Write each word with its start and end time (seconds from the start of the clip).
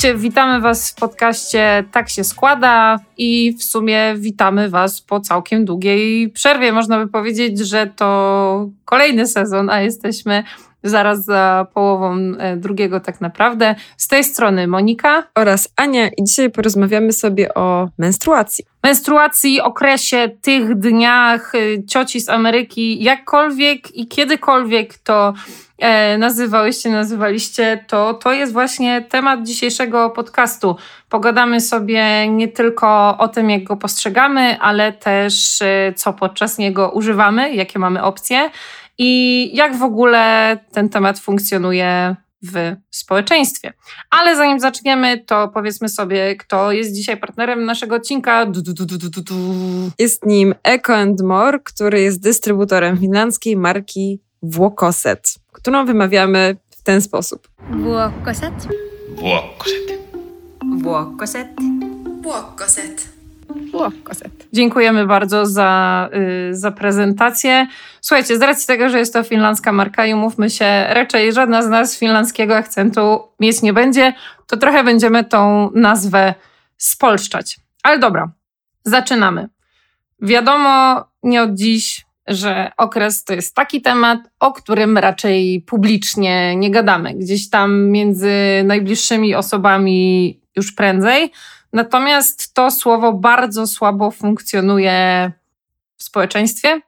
Cześć, 0.00 0.20
witamy 0.20 0.60
Was 0.60 0.90
w 0.90 0.94
podcaście 0.94 1.84
Tak 1.92 2.08
się 2.08 2.24
składa 2.24 2.98
i 3.16 3.56
w 3.58 3.62
sumie 3.62 4.14
witamy 4.16 4.68
Was 4.68 5.00
po 5.00 5.20
całkiem 5.20 5.64
długiej 5.64 6.28
przerwie. 6.28 6.72
Można 6.72 6.98
by 6.98 7.08
powiedzieć, 7.08 7.58
że 7.58 7.86
to 7.86 8.68
kolejny 8.84 9.26
sezon, 9.26 9.70
a 9.70 9.80
jesteśmy 9.80 10.44
zaraz 10.82 11.24
za 11.24 11.66
połową 11.74 12.16
e, 12.38 12.56
drugiego 12.56 13.00
tak 13.00 13.20
naprawdę. 13.20 13.74
Z 13.96 14.08
tej 14.08 14.24
strony 14.24 14.66
Monika 14.66 15.22
oraz 15.34 15.68
Ania 15.76 16.08
i 16.08 16.24
dzisiaj 16.24 16.50
porozmawiamy 16.50 17.12
sobie 17.12 17.54
o 17.54 17.88
menstruacji. 17.98 18.64
Menstruacji, 18.84 19.60
okresie, 19.60 20.30
tych 20.42 20.78
dniach, 20.78 21.52
e, 21.54 21.84
cioci 21.86 22.20
z 22.20 22.28
Ameryki, 22.28 23.02
jakkolwiek 23.02 23.96
i 23.96 24.08
kiedykolwiek 24.08 24.98
to 24.98 25.34
e, 25.78 26.18
nazywałyście, 26.18 26.90
nazywaliście, 26.90 27.84
to 27.88 28.14
to 28.14 28.32
jest 28.32 28.52
właśnie 28.52 29.02
temat 29.02 29.42
dzisiejszego 29.42 30.10
podcastu. 30.10 30.76
Pogadamy 31.08 31.60
sobie 31.60 32.28
nie 32.28 32.48
tylko 32.48 33.18
o 33.18 33.28
tym, 33.28 33.50
jak 33.50 33.64
go 33.64 33.76
postrzegamy, 33.76 34.60
ale 34.60 34.92
też 34.92 35.58
co 35.96 36.12
podczas 36.12 36.58
niego 36.58 36.90
używamy, 36.90 37.54
jakie 37.54 37.78
mamy 37.78 38.02
opcje 38.02 38.50
i 39.02 39.50
jak 39.56 39.76
w 39.76 39.82
ogóle 39.82 40.58
ten 40.72 40.88
temat 40.88 41.18
funkcjonuje 41.18 42.16
w 42.42 42.76
społeczeństwie. 42.90 43.72
Ale 44.10 44.36
zanim 44.36 44.60
zaczniemy, 44.60 45.24
to 45.26 45.48
powiedzmy 45.48 45.88
sobie, 45.88 46.36
kto 46.36 46.72
jest 46.72 46.94
dzisiaj 46.94 47.16
partnerem 47.16 47.64
naszego 47.64 47.96
odcinka. 47.96 48.46
Du, 48.46 48.62
du, 48.62 48.72
du, 49.22 49.34
jest 49.98 50.26
nim 50.26 50.54
Eco 50.62 50.92
More, 51.24 51.58
który 51.64 52.00
jest 52.00 52.20
dystrybutorem 52.20 52.98
finlandzkiej 52.98 53.56
marki 53.56 54.20
Włokoset, 54.42 55.34
którą 55.52 55.86
wymawiamy 55.86 56.56
w 56.70 56.82
ten 56.82 57.02
sposób. 57.02 57.48
Włokoset. 57.70 58.68
Włokoset. 59.16 59.98
Włokoset. 60.82 61.48
Włokoset. 62.22 63.19
Dziękujemy 64.52 65.06
bardzo 65.06 65.46
za, 65.46 66.08
y, 66.50 66.54
za 66.54 66.70
prezentację. 66.70 67.66
Słuchajcie, 68.00 68.38
z 68.38 68.42
racji 68.42 68.66
tego, 68.66 68.88
że 68.88 68.98
jest 68.98 69.12
to 69.12 69.22
finlandzka 69.22 69.72
marka 69.72 70.06
i 70.06 70.14
umówmy 70.14 70.50
się, 70.50 70.84
raczej 70.88 71.32
żadna 71.32 71.62
z 71.62 71.68
nas 71.68 71.98
finlandzkiego 71.98 72.56
akcentu 72.56 73.22
mieć 73.40 73.62
nie 73.62 73.72
będzie, 73.72 74.14
to 74.46 74.56
trochę 74.56 74.84
będziemy 74.84 75.24
tą 75.24 75.70
nazwę 75.74 76.34
spolszczać. 76.76 77.58
Ale 77.82 77.98
dobra, 77.98 78.30
zaczynamy. 78.84 79.48
Wiadomo 80.22 81.04
nie 81.22 81.42
od 81.42 81.54
dziś, 81.54 82.06
że 82.26 82.72
okres 82.76 83.24
to 83.24 83.34
jest 83.34 83.54
taki 83.54 83.82
temat, 83.82 84.18
o 84.40 84.52
którym 84.52 84.98
raczej 84.98 85.64
publicznie 85.66 86.56
nie 86.56 86.70
gadamy. 86.70 87.14
Gdzieś 87.14 87.50
tam 87.50 87.88
między 87.88 88.32
najbliższymi 88.64 89.34
osobami 89.34 90.40
już 90.56 90.72
prędzej. 90.72 91.32
Natomiast 91.72 92.54
to 92.54 92.70
słowo 92.70 93.12
bardzo 93.12 93.66
słabo 93.66 94.10
funkcjonuje 94.10 95.32
w 95.96 96.02
społeczeństwie. 96.02 96.80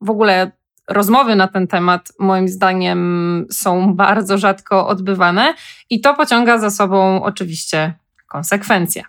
W 0.00 0.10
ogóle 0.10 0.50
rozmowy 0.88 1.36
na 1.36 1.48
ten 1.48 1.66
temat, 1.66 2.12
moim 2.18 2.48
zdaniem, 2.48 3.46
są 3.50 3.94
bardzo 3.94 4.38
rzadko 4.38 4.88
odbywane 4.88 5.54
i 5.90 6.00
to 6.00 6.14
pociąga 6.14 6.58
za 6.58 6.70
sobą 6.70 7.22
oczywiście 7.22 7.94
konsekwencje. 8.28 9.02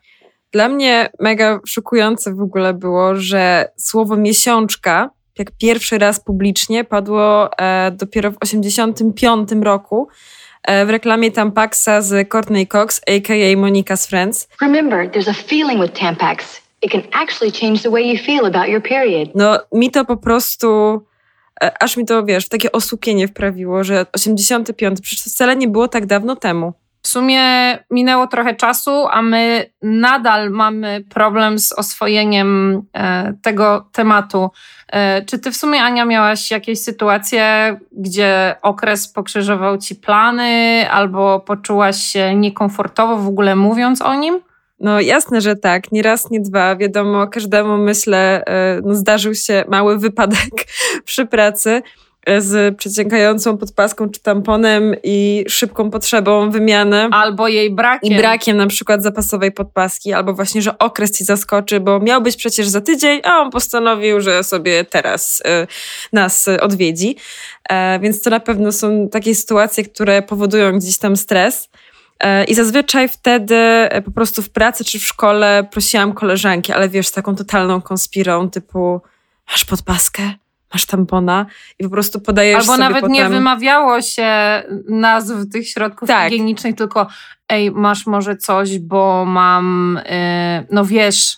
Dla 0.52 0.70
mnie 0.70 1.10
mega 1.20 1.60
szokujące 1.66 2.34
w 2.34 2.42
ogóle 2.42 2.74
było, 2.74 3.16
że 3.16 3.72
słowo 3.78 4.16
miesiączka, 4.17 5.10
jak 5.38 5.52
pierwszy 5.52 5.98
raz 5.98 6.20
publicznie, 6.20 6.83
padło 6.83 7.58
e, 7.58 7.92
dopiero 7.92 8.32
w 8.32 8.39
1985 8.39 9.64
roku 9.66 10.08
w 10.86 10.90
reklamie 10.90 11.32
Tampaxa 11.32 12.02
z 12.02 12.30
Courtney 12.30 12.68
Cox, 12.68 13.02
a.k.a. 13.08 13.58
Monica's 13.58 14.08
Friends. 14.08 14.48
Remember, 14.62 15.12
there's 15.12 15.28
a 15.28 15.34
feeling 15.34 15.80
with 15.82 15.94
Tampax. 15.94 16.62
It 16.82 16.92
can 16.92 17.02
actually 17.14 17.52
change 17.52 17.82
the 17.82 17.90
way 17.90 18.02
you 18.02 18.18
feel 18.18 18.46
about 18.46 18.70
your 18.70 18.82
period. 18.82 19.30
No, 19.36 19.60
mi 19.72 19.92
to 19.92 20.06
po 20.06 20.18
prostu 20.18 21.02
e, 21.64 21.84
aż 21.84 21.98
mi 21.98 22.06
to, 22.06 22.26
wiesz, 22.26 22.46
w 22.46 22.50
takie 22.50 22.72
osłupienie 22.72 23.28
wprawiło, 23.28 23.84
że 23.84 24.06
85, 24.14 25.02
przecież 25.02 25.34
wcale 25.34 25.56
nie 25.56 25.68
było 25.68 25.88
tak 25.88 26.06
dawno 26.06 26.36
temu. 26.36 26.74
W 27.03 27.08
sumie 27.08 27.39
minęło 27.91 28.27
trochę 28.27 28.55
czasu, 28.55 29.08
a 29.11 29.21
my 29.21 29.65
nadal 29.81 30.52
mamy 30.52 31.03
problem 31.09 31.59
z 31.59 31.73
oswojeniem 31.73 32.81
e, 32.93 33.33
tego 33.41 33.89
tematu. 33.91 34.49
E, 34.87 35.25
czy 35.25 35.39
ty 35.39 35.52
w 35.52 35.58
sumie, 35.58 35.83
Ania, 35.83 36.05
miałaś 36.05 36.52
jakieś 36.52 36.80
sytuacje, 36.80 37.75
gdzie 37.91 38.55
okres 38.61 39.08
pokrzyżował 39.08 39.77
ci 39.77 39.95
plany, 39.95 40.86
albo 40.91 41.39
poczułaś 41.39 41.97
się 41.97 42.36
niekomfortowo 42.36 43.17
w 43.17 43.27
ogóle 43.27 43.55
mówiąc 43.55 44.02
o 44.02 44.15
nim? 44.15 44.39
No 44.80 45.02
jasne, 45.02 45.41
że 45.41 45.55
tak. 45.55 45.91
Nie 45.91 46.02
raz, 46.02 46.31
nie 46.31 46.41
dwa. 46.41 46.75
Wiadomo, 46.75 47.27
każdemu 47.27 47.77
myślę, 47.77 48.43
e, 48.45 48.81
no, 48.83 48.95
zdarzył 48.95 49.35
się 49.35 49.64
mały 49.67 49.99
wypadek 49.99 50.52
przy 51.05 51.25
pracy 51.25 51.81
z 52.38 52.78
przeciekającą 52.78 53.58
podpaską 53.58 54.10
czy 54.10 54.22
tamponem 54.22 54.95
i 55.04 55.45
szybką 55.48 55.92
potrzebą 55.92 56.52
wymiany. 56.52 57.08
Albo 57.11 57.48
jej 57.48 57.72
brakiem. 57.72 58.11
I 58.11 58.17
brakiem 58.17 58.58
na 58.58 58.67
przykład 58.67 59.04
zapasowej 59.04 59.52
podpaski, 59.52 60.14
albo 60.14 60.33
właśnie, 60.33 60.62
że 60.62 60.78
okres 60.78 61.17
ci 61.17 61.23
zaskoczy, 61.23 61.80
bo 61.80 62.00
miał 62.00 62.22
być 62.22 62.36
przecież 62.36 62.67
za 62.67 62.82
tydzień, 62.82 63.22
a 63.23 63.42
on 63.42 63.52
postanowił, 63.52 64.22
że 64.22 64.44
sobie 64.44 64.86
teraz 64.86 65.42
y, 65.42 65.67
nas 66.14 66.50
odwiedzi. 66.62 67.16
E, 67.70 68.00
więc 68.00 68.22
to 68.22 68.30
na 68.30 68.39
pewno 68.39 68.72
są 68.72 69.10
takie 69.10 69.36
sytuacje, 69.36 69.83
które 69.83 70.22
powodują 70.22 70.78
gdzieś 70.80 70.98
tam 70.98 71.17
stres. 71.17 71.70
E, 72.20 72.44
I 72.44 72.56
zazwyczaj 72.56 73.10
wtedy 73.10 73.56
e, 73.56 74.02
po 74.02 74.12
prostu 74.12 74.42
w 74.42 74.50
pracy 74.50 74.86
czy 74.86 75.00
w 75.00 75.06
szkole 75.06 75.67
prosiłam 75.72 76.14
koleżanki, 76.14 76.73
ale 76.73 76.89
wiesz, 76.89 77.08
z 77.08 77.12
taką 77.12 77.36
totalną 77.36 77.82
konspirą, 77.82 78.50
typu 78.50 79.02
masz 79.52 79.66
podpaskę? 79.66 80.42
Masz 80.73 80.86
tampona 80.86 81.45
i 81.80 81.84
po 81.84 81.89
prostu 81.89 82.20
podajesz 82.20 82.56
Albo 82.56 82.66
sobie 82.66 82.80
nawet 82.80 83.02
potem... 83.02 83.14
nie 83.14 83.30
wymawiało 83.30 84.02
się 84.02 84.28
nazw 84.89 85.34
tych 85.52 85.70
środków 85.70 86.08
tak. 86.08 86.32
higienicznych, 86.32 86.76
tylko 86.76 87.08
ej, 87.50 87.72
masz 87.72 88.06
może 88.06 88.38
coś, 88.38 88.80
bo 88.80 89.26
mam, 89.26 90.00
yy, 90.06 90.67
no 90.72 90.86
wiesz, 90.86 91.38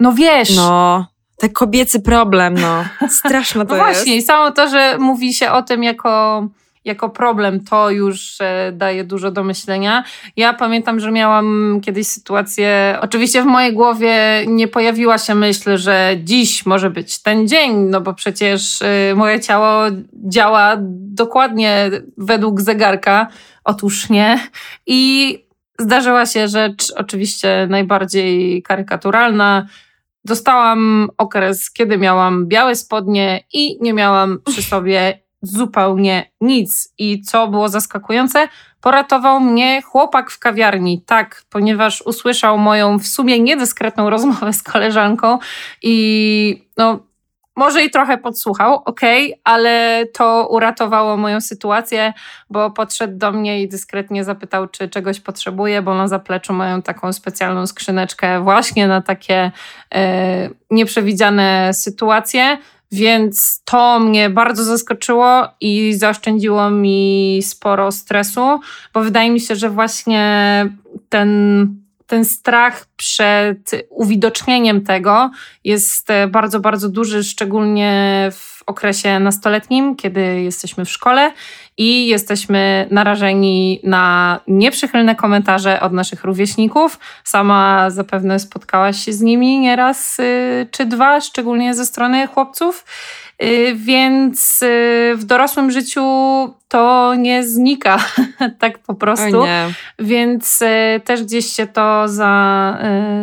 no 0.00 0.12
wiesz. 0.12 0.56
No, 0.56 1.06
ten 1.38 1.50
kobiecy 1.50 2.00
problem, 2.00 2.54
no. 2.54 2.84
Straszne 3.18 3.66
to 3.66 3.74
no 3.74 3.82
właśnie, 3.82 4.14
jest. 4.14 4.24
i 4.24 4.26
samo 4.26 4.50
to, 4.50 4.68
że 4.68 4.98
mówi 4.98 5.34
się 5.34 5.50
o 5.50 5.62
tym 5.62 5.82
jako 5.82 6.48
jako 6.84 7.10
problem, 7.10 7.64
to 7.64 7.90
już 7.90 8.40
e, 8.40 8.72
daje 8.72 9.04
dużo 9.04 9.30
do 9.30 9.44
myślenia. 9.44 10.04
Ja 10.36 10.54
pamiętam, 10.54 11.00
że 11.00 11.10
miałam 11.10 11.80
kiedyś 11.84 12.06
sytuację, 12.06 12.98
oczywiście 13.00 13.42
w 13.42 13.46
mojej 13.46 13.74
głowie 13.74 14.44
nie 14.46 14.68
pojawiła 14.68 15.18
się 15.18 15.34
myśl, 15.34 15.76
że 15.76 16.14
dziś 16.24 16.66
może 16.66 16.90
być 16.90 17.22
ten 17.22 17.48
dzień, 17.48 17.72
no 17.76 18.00
bo 18.00 18.14
przecież 18.14 18.82
e, 18.82 19.14
moje 19.14 19.40
ciało 19.40 19.84
działa 20.12 20.76
dokładnie 20.92 21.90
według 22.16 22.60
zegarka. 22.60 23.28
Otóż 23.64 24.10
nie. 24.10 24.40
I 24.86 25.38
zdarzyła 25.78 26.26
się 26.26 26.48
rzecz 26.48 26.92
oczywiście 26.96 27.66
najbardziej 27.70 28.62
karykaturalna. 28.62 29.66
Dostałam 30.24 31.08
okres, 31.18 31.70
kiedy 31.70 31.98
miałam 31.98 32.46
białe 32.46 32.76
spodnie 32.76 33.44
i 33.52 33.78
nie 33.80 33.92
miałam 33.92 34.38
przy 34.46 34.62
sobie 34.62 35.20
zupełnie 35.42 36.30
nic. 36.40 36.94
I 36.98 37.22
co 37.22 37.48
było 37.48 37.68
zaskakujące, 37.68 38.48
poratował 38.80 39.40
mnie 39.40 39.82
chłopak 39.82 40.30
w 40.30 40.38
kawiarni. 40.38 41.02
Tak, 41.06 41.42
ponieważ 41.50 42.02
usłyszał 42.02 42.58
moją 42.58 42.98
w 42.98 43.06
sumie 43.06 43.40
niedyskretną 43.40 44.10
rozmowę 44.10 44.52
z 44.52 44.62
koleżanką 44.62 45.38
i 45.82 46.68
no, 46.76 47.10
może 47.56 47.84
i 47.84 47.90
trochę 47.90 48.18
podsłuchał, 48.18 48.74
okej, 48.74 49.32
okay, 49.32 49.40
ale 49.44 50.04
to 50.12 50.48
uratowało 50.50 51.16
moją 51.16 51.40
sytuację, 51.40 52.12
bo 52.50 52.70
podszedł 52.70 53.18
do 53.18 53.32
mnie 53.32 53.62
i 53.62 53.68
dyskretnie 53.68 54.24
zapytał, 54.24 54.68
czy 54.68 54.88
czegoś 54.88 55.20
potrzebuje, 55.20 55.82
bo 55.82 55.94
na 55.94 56.08
zapleczu 56.08 56.52
mają 56.52 56.82
taką 56.82 57.12
specjalną 57.12 57.66
skrzyneczkę 57.66 58.40
właśnie 58.40 58.88
na 58.88 59.02
takie 59.02 59.52
e, 59.94 60.50
nieprzewidziane 60.70 61.74
sytuacje. 61.74 62.58
Więc 62.92 63.62
to 63.64 64.00
mnie 64.00 64.30
bardzo 64.30 64.64
zaskoczyło 64.64 65.48
i 65.60 65.94
zaoszczędziło 65.94 66.70
mi 66.70 67.40
sporo 67.42 67.92
stresu, 67.92 68.60
bo 68.94 69.02
wydaje 69.02 69.30
mi 69.30 69.40
się, 69.40 69.56
że 69.56 69.70
właśnie 69.70 70.66
ten, 71.08 71.68
ten 72.06 72.24
strach 72.24 72.86
przed 72.96 73.70
uwidocznieniem 73.90 74.84
tego 74.84 75.30
jest 75.64 76.08
bardzo, 76.28 76.60
bardzo 76.60 76.88
duży, 76.88 77.24
szczególnie 77.24 78.28
w 78.32 78.49
okresie 78.70 79.20
nastoletnim, 79.20 79.96
kiedy 79.96 80.42
jesteśmy 80.42 80.84
w 80.84 80.90
szkole 80.90 81.32
i 81.78 82.06
jesteśmy 82.06 82.86
narażeni 82.90 83.80
na 83.84 84.40
nieprzychylne 84.46 85.14
komentarze 85.14 85.80
od 85.80 85.92
naszych 85.92 86.24
rówieśników. 86.24 86.98
Sama 87.24 87.90
zapewne 87.90 88.38
spotkałaś 88.38 89.04
się 89.04 89.12
z 89.12 89.20
nimi 89.20 89.58
nieraz 89.58 90.18
y, 90.18 90.68
czy 90.70 90.86
dwa, 90.86 91.20
szczególnie 91.20 91.74
ze 91.74 91.86
strony 91.86 92.26
chłopców. 92.26 92.84
Y, 93.42 93.74
więc 93.76 94.62
y, 94.62 95.12
w 95.16 95.24
dorosłym 95.24 95.70
życiu 95.70 96.04
to 96.68 97.14
nie 97.14 97.44
znika 97.46 97.98
tak 98.60 98.78
po 98.78 98.94
prostu. 98.94 99.44
Więc 99.98 100.58
też 101.04 101.22
gdzieś 101.22 101.46
się 101.46 101.66
to 101.66 102.08
za, 102.08 102.78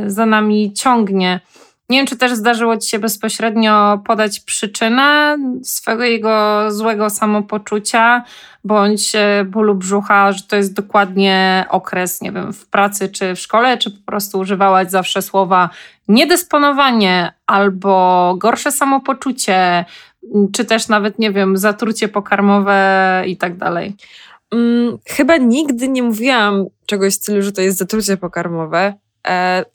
za 0.08 0.26
nami 0.26 0.74
ciągnie. 0.74 1.40
Nie 1.89 1.98
wiem, 1.98 2.07
czy 2.07 2.18
też 2.18 2.34
zdarzyło 2.34 2.78
Ci 2.78 2.89
się 2.89 3.00
bezpośrednio 3.00 4.01
podać 4.06 4.39
przyczynę 4.39 5.38
swojego 5.63 6.66
złego 6.72 7.10
samopoczucia 7.10 8.24
bądź 8.63 9.13
bólu 9.45 9.75
brzucha, 9.75 10.31
że 10.31 10.44
to 10.44 10.56
jest 10.56 10.74
dokładnie 10.74 11.66
okres, 11.69 12.22
nie 12.22 12.31
wiem, 12.31 12.54
w 12.54 12.68
pracy 12.68 13.10
czy 13.10 13.36
w 13.36 13.39
szkole, 13.39 13.78
czy 13.78 13.92
po 13.92 14.06
prostu 14.06 14.39
używałaś 14.39 14.89
zawsze 14.89 15.22
słowa 15.22 15.69
niedysponowanie 16.07 17.34
albo 17.45 18.36
gorsze 18.38 18.72
samopoczucie, 18.72 19.86
czy 20.54 20.66
też 20.66 20.88
nawet, 20.88 21.19
nie 21.19 21.31
wiem, 21.31 21.57
zatrucie 21.57 22.07
pokarmowe 22.07 23.24
i 23.28 23.38
tak 23.38 23.57
dalej? 23.57 23.95
Hmm, 24.54 24.98
chyba 25.07 25.38
nigdy 25.38 25.88
nie 25.88 26.04
mówiłam 26.04 26.66
czegoś 26.86 27.13
w 27.13 27.16
stylu, 27.16 27.42
że 27.42 27.51
to 27.51 27.62
jest 27.62 27.78
zatrucie 27.78 28.18
pokarmowe, 28.18 28.80
e, 28.80 29.06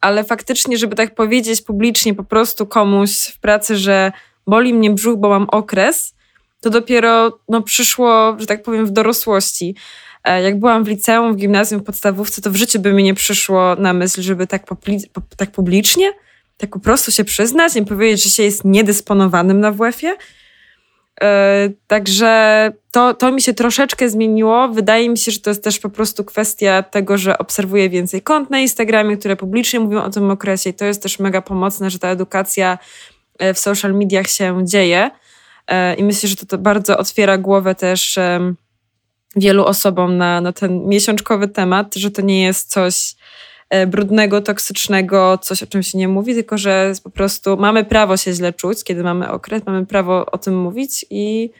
ale 0.00 0.24
faktycznie, 0.24 0.78
żeby 0.78 0.96
tak 0.96 1.14
powiedzieć 1.14 1.62
publicznie 1.62 2.14
po 2.14 2.24
prostu 2.24 2.66
komuś 2.66 3.26
w 3.26 3.38
pracy, 3.38 3.76
że 3.76 4.12
boli 4.46 4.74
mnie 4.74 4.90
brzuch, 4.90 5.18
bo 5.18 5.28
mam 5.28 5.46
okres, 5.50 6.14
to 6.60 6.70
dopiero 6.70 7.38
no, 7.48 7.62
przyszło, 7.62 8.36
że 8.38 8.46
tak 8.46 8.62
powiem, 8.62 8.86
w 8.86 8.90
dorosłości. 8.90 9.74
E, 10.24 10.42
jak 10.42 10.58
byłam 10.58 10.84
w 10.84 10.88
liceum, 10.88 11.32
w 11.32 11.36
gimnazjum, 11.36 11.80
w 11.80 11.84
podstawówce, 11.84 12.42
to 12.42 12.50
w 12.50 12.56
życiu 12.56 12.80
by 12.80 12.92
mi 12.92 13.02
nie 13.02 13.14
przyszło 13.14 13.76
na 13.76 13.92
myśl, 13.92 14.22
żeby 14.22 14.46
tak, 14.46 14.66
tak 15.36 15.50
publicznie, 15.50 16.12
tak 16.56 16.70
po 16.70 16.80
prostu 16.80 17.10
się 17.12 17.24
przyznać, 17.24 17.74
nie 17.74 17.84
powiedzieć, 17.84 18.24
że 18.24 18.30
się 18.30 18.42
jest 18.42 18.64
niedysponowanym 18.64 19.60
na 19.60 19.72
WF-ie. 19.72 20.16
E, 21.22 21.70
także 21.86 22.72
to, 22.90 23.14
to 23.14 23.32
mi 23.32 23.42
się 23.42 23.54
troszeczkę 23.54 24.08
zmieniło. 24.08 24.68
Wydaje 24.68 25.08
mi 25.08 25.18
się, 25.18 25.32
że 25.32 25.40
to 25.40 25.50
jest 25.50 25.64
też 25.64 25.78
po 25.78 25.90
prostu 25.90 26.24
kwestia 26.24 26.82
tego, 26.82 27.18
że 27.18 27.38
obserwuję 27.38 27.90
więcej 27.90 28.22
kont 28.22 28.50
na 28.50 28.60
Instagramie, 28.60 29.16
które 29.16 29.36
publicznie 29.36 29.80
mówią 29.80 30.02
o 30.02 30.10
tym 30.10 30.30
okresie 30.30 30.70
i 30.70 30.74
to 30.74 30.84
jest 30.84 31.02
też 31.02 31.18
mega 31.18 31.42
pomocne, 31.42 31.90
że 31.90 31.98
ta 31.98 32.08
edukacja 32.08 32.78
e, 33.38 33.54
w 33.54 33.58
social 33.58 33.94
mediach 33.94 34.26
się 34.26 34.60
dzieje. 34.64 35.10
I 35.98 36.04
myślę, 36.04 36.28
że 36.28 36.36
to, 36.36 36.46
to 36.46 36.58
bardzo 36.58 36.98
otwiera 36.98 37.38
głowę 37.38 37.74
też 37.74 38.18
wielu 39.36 39.64
osobom 39.64 40.16
na, 40.16 40.40
na 40.40 40.52
ten 40.52 40.88
miesiączkowy 40.88 41.48
temat, 41.48 41.94
że 41.94 42.10
to 42.10 42.22
nie 42.22 42.42
jest 42.42 42.70
coś 42.70 42.94
e, 43.04 43.16
brudnego, 43.86 44.40
toksycznego, 44.40 45.38
coś 45.38 45.62
o 45.62 45.66
czym 45.66 45.82
się 45.82 45.98
nie 45.98 46.08
mówi, 46.08 46.34
tylko 46.34 46.58
że 46.58 46.92
po 47.04 47.10
prostu 47.10 47.56
mamy 47.56 47.84
prawo 47.84 48.16
się 48.16 48.32
źle 48.32 48.52
czuć, 48.52 48.84
kiedy 48.84 49.02
mamy 49.02 49.30
okres, 49.30 49.62
mamy 49.66 49.86
prawo 49.86 50.26
o 50.26 50.38
tym 50.38 50.58
mówić 50.60 51.06
i 51.10 51.50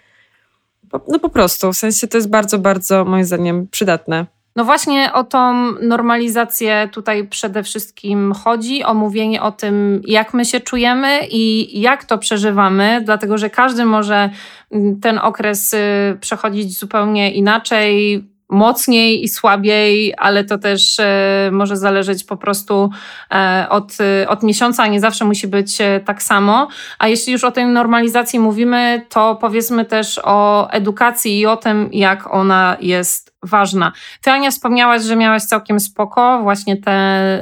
no 1.08 1.18
po 1.18 1.28
prostu, 1.28 1.72
w 1.72 1.76
sensie 1.76 2.08
to 2.08 2.18
jest 2.18 2.30
bardzo, 2.30 2.58
bardzo 2.58 3.04
moim 3.04 3.24
zdaniem 3.24 3.68
przydatne. 3.70 4.26
No 4.56 4.64
właśnie 4.64 5.12
o 5.12 5.24
tą 5.24 5.72
normalizację 5.72 6.88
tutaj 6.92 7.28
przede 7.28 7.62
wszystkim 7.62 8.32
chodzi, 8.32 8.84
o 8.84 8.94
mówienie 8.94 9.42
o 9.42 9.52
tym, 9.52 10.02
jak 10.04 10.34
my 10.34 10.44
się 10.44 10.60
czujemy 10.60 11.20
i 11.30 11.80
jak 11.80 12.04
to 12.04 12.18
przeżywamy, 12.18 13.02
dlatego 13.04 13.38
że 13.38 13.50
każdy 13.50 13.84
może 13.84 14.30
mm, 14.70 15.00
ten 15.00 15.18
okres 15.18 15.74
y, 15.74 15.78
przechodzić 16.20 16.78
zupełnie 16.78 17.32
inaczej, 17.32 18.24
mocniej 18.52 19.24
i 19.24 19.28
słabiej, 19.28 20.14
ale 20.18 20.44
to 20.44 20.58
też 20.58 21.00
e, 21.00 21.50
może 21.52 21.76
zależeć 21.76 22.24
po 22.24 22.36
prostu 22.36 22.90
e, 23.30 23.66
od, 23.70 23.92
od 24.28 24.42
miesiąca, 24.42 24.86
nie 24.86 25.00
zawsze 25.00 25.24
musi 25.24 25.48
być 25.48 25.80
e, 25.80 26.00
tak 26.00 26.22
samo. 26.22 26.68
A 26.98 27.08
jeśli 27.08 27.32
już 27.32 27.44
o 27.44 27.50
tej 27.50 27.66
normalizacji 27.66 28.38
mówimy, 28.38 29.06
to 29.08 29.38
powiedzmy 29.40 29.84
też 29.84 30.20
o 30.24 30.70
edukacji 30.70 31.38
i 31.38 31.46
o 31.46 31.56
tym, 31.56 31.88
jak 31.92 32.34
ona 32.34 32.76
jest 32.80 33.31
ważna. 33.42 33.92
Ty, 34.20 34.30
Ania, 34.30 34.50
wspomniałaś, 34.50 35.02
że 35.02 35.16
miałaś 35.16 35.42
całkiem 35.42 35.80
spoko 35.80 36.40
właśnie 36.42 36.76
te 36.76 36.92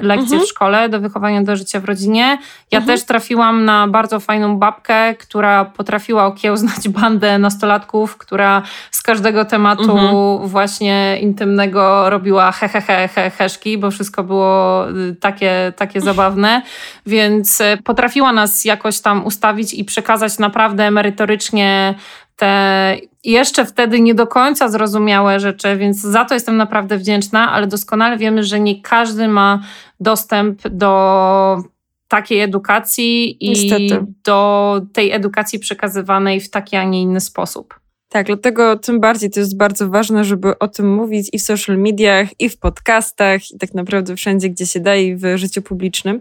lekcje 0.03 0.25
mhm. 0.25 0.43
w 0.43 0.49
szkole 0.49 0.89
do 0.89 1.01
wychowania 1.01 1.43
do 1.43 1.57
życia 1.57 1.81
w 1.81 1.85
rodzinie. 1.85 2.39
Ja 2.71 2.79
mhm. 2.79 2.87
też 2.87 3.07
trafiłam 3.07 3.65
na 3.65 3.89
bardzo 3.89 4.21
fajną 4.21 4.59
babkę, 4.59 5.15
która 5.15 5.65
potrafiła 5.65 6.27
okiełznać 6.27 6.89
bandę 7.01 7.39
nastolatków, 7.39 8.17
która 8.17 8.63
z 8.91 9.03
każdego 9.03 9.45
tematu 9.45 9.99
mhm. 9.99 10.49
właśnie 10.49 11.19
intymnego 11.21 12.11
robiła 12.11 12.53
he, 12.53 12.69
he, 12.69 12.81
he, 12.81 13.09
he, 13.09 13.31
heszki, 13.31 13.79
bo 13.79 13.91
wszystko 13.91 14.25
było 14.25 14.87
y, 14.91 15.17
takie, 15.21 15.73
takie 15.77 16.01
zabawne, 16.01 16.63
więc 17.07 17.61
y, 17.61 17.79
potrafiła 17.85 18.33
nas 18.33 18.65
jakoś 18.65 19.01
tam 19.01 19.27
ustawić 19.27 19.75
i 19.75 19.85
przekazać 19.85 20.39
naprawdę 20.39 20.91
merytorycznie 20.91 21.95
te 22.41 22.97
jeszcze 23.25 23.65
wtedy 23.65 24.01
nie 24.01 24.15
do 24.15 24.27
końca 24.27 24.69
zrozumiałe 24.69 25.41
rzeczy, 25.41 25.77
więc 25.77 26.01
za 26.01 26.25
to 26.25 26.35
jestem 26.35 26.57
naprawdę 26.57 26.99
wdzięczna, 26.99 27.53
ale 27.53 27.67
doskonale 27.67 28.19
wiemy, 28.19 28.45
że 28.45 28.61
nie 28.61 28.83
każdy 28.83 29.29
ma 29.29 29.63
dostęp 30.01 30.69
do 30.69 31.63
takiej 32.09 32.41
edukacji 32.41 33.39
Niestety. 33.41 33.85
i 33.85 33.91
do 34.25 34.81
tej 34.93 35.13
edukacji 35.13 35.59
przekazywanej 35.59 36.41
w 36.41 36.51
taki, 36.51 36.77
a 36.77 36.85
nie 36.85 37.03
inny 37.03 37.21
sposób. 37.21 37.80
Tak, 38.13 38.27
dlatego 38.27 38.77
tym 38.77 39.01
bardziej 39.01 39.31
to 39.31 39.41
jest 39.41 39.57
bardzo 39.57 39.89
ważne, 39.89 40.25
żeby 40.25 40.59
o 40.59 40.69
tym 40.69 40.95
mówić 40.95 41.29
i 41.33 41.39
w 41.39 41.43
social 41.43 41.79
mediach, 41.79 42.29
i 42.41 42.49
w 42.49 42.59
podcastach, 42.59 43.51
i 43.51 43.59
tak 43.59 43.75
naprawdę 43.75 44.17
wszędzie, 44.17 44.49
gdzie 44.49 44.67
się 44.67 44.81
da, 44.81 44.97
i 44.97 45.17
w 45.17 45.23
życiu 45.37 45.63
publicznym. 45.63 46.21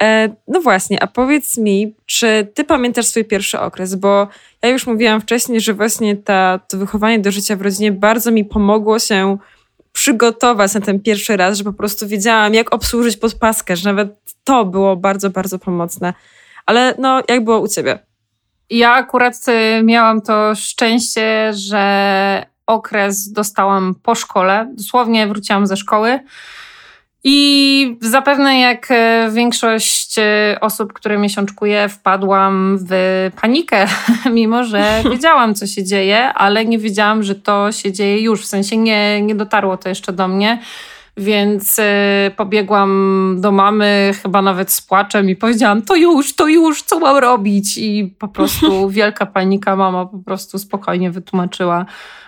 E, 0.00 0.34
no 0.48 0.60
właśnie, 0.60 1.02
a 1.02 1.06
powiedz 1.06 1.58
mi, 1.58 1.94
czy 2.06 2.48
ty 2.54 2.64
pamiętasz 2.64 3.06
swój 3.06 3.24
pierwszy 3.24 3.60
okres? 3.60 3.94
Bo 3.94 4.28
ja 4.62 4.68
już 4.68 4.86
mówiłam 4.86 5.20
wcześniej, 5.20 5.60
że 5.60 5.74
właśnie 5.74 6.16
ta, 6.16 6.60
to 6.68 6.78
wychowanie 6.78 7.18
do 7.18 7.30
życia 7.30 7.56
w 7.56 7.62
rodzinie 7.62 7.92
bardzo 7.92 8.30
mi 8.30 8.44
pomogło 8.44 8.98
się 8.98 9.38
przygotować 9.92 10.74
na 10.74 10.80
ten 10.80 11.00
pierwszy 11.00 11.36
raz, 11.36 11.58
że 11.58 11.64
po 11.64 11.72
prostu 11.72 12.08
wiedziałam, 12.08 12.54
jak 12.54 12.74
obsłużyć 12.74 13.16
podpaskę, 13.16 13.76
że 13.76 13.88
nawet 13.88 14.08
to 14.44 14.64
było 14.64 14.96
bardzo, 14.96 15.30
bardzo 15.30 15.58
pomocne. 15.58 16.14
Ale 16.66 16.94
no, 16.98 17.22
jak 17.28 17.44
było 17.44 17.60
u 17.60 17.68
ciebie? 17.68 17.98
Ja 18.72 18.92
akurat 18.92 19.34
y, 19.48 19.82
miałam 19.82 20.20
to 20.20 20.54
szczęście, 20.54 21.52
że 21.52 22.46
okres 22.66 23.32
dostałam 23.32 23.94
po 24.02 24.14
szkole. 24.14 24.72
Dosłownie 24.74 25.26
wróciłam 25.26 25.66
ze 25.66 25.76
szkoły. 25.76 26.20
I 27.24 27.96
zapewne 28.00 28.60
jak 28.60 28.86
e, 28.90 29.30
większość 29.32 30.18
e, 30.18 30.56
osób, 30.60 30.92
które 30.92 31.18
miesiączkuje, 31.18 31.88
wpadłam 31.88 32.78
w 32.88 33.30
panikę, 33.40 33.86
mimo 34.32 34.64
że 34.64 34.84
wiedziałam, 35.12 35.54
co 35.54 35.66
się 35.66 35.84
dzieje, 35.84 36.32
ale 36.34 36.64
nie 36.64 36.78
wiedziałam, 36.78 37.22
że 37.22 37.34
to 37.34 37.72
się 37.72 37.92
dzieje 37.92 38.20
już. 38.20 38.42
W 38.42 38.46
sensie 38.46 38.76
nie, 38.76 39.22
nie 39.22 39.34
dotarło 39.34 39.76
to 39.76 39.88
jeszcze 39.88 40.12
do 40.12 40.28
mnie. 40.28 40.58
Więc 41.16 41.78
e, 41.78 42.30
pobiegłam 42.36 43.36
do 43.40 43.52
mamy, 43.52 44.12
chyba 44.22 44.42
nawet 44.42 44.70
z 44.70 44.80
płaczem 44.80 45.30
i 45.30 45.36
powiedziałam: 45.36 45.82
To 45.82 45.96
już, 45.96 46.36
to 46.36 46.48
już, 46.48 46.82
co 46.82 46.98
mam 46.98 47.16
robić? 47.16 47.78
I 47.78 48.14
po 48.18 48.28
prostu 48.28 48.88
wielka 48.90 49.26
panika. 49.26 49.76
Mama 49.76 50.06
po 50.06 50.18
prostu 50.18 50.58
spokojnie 50.58 51.10
wytłumaczyła: 51.10 51.86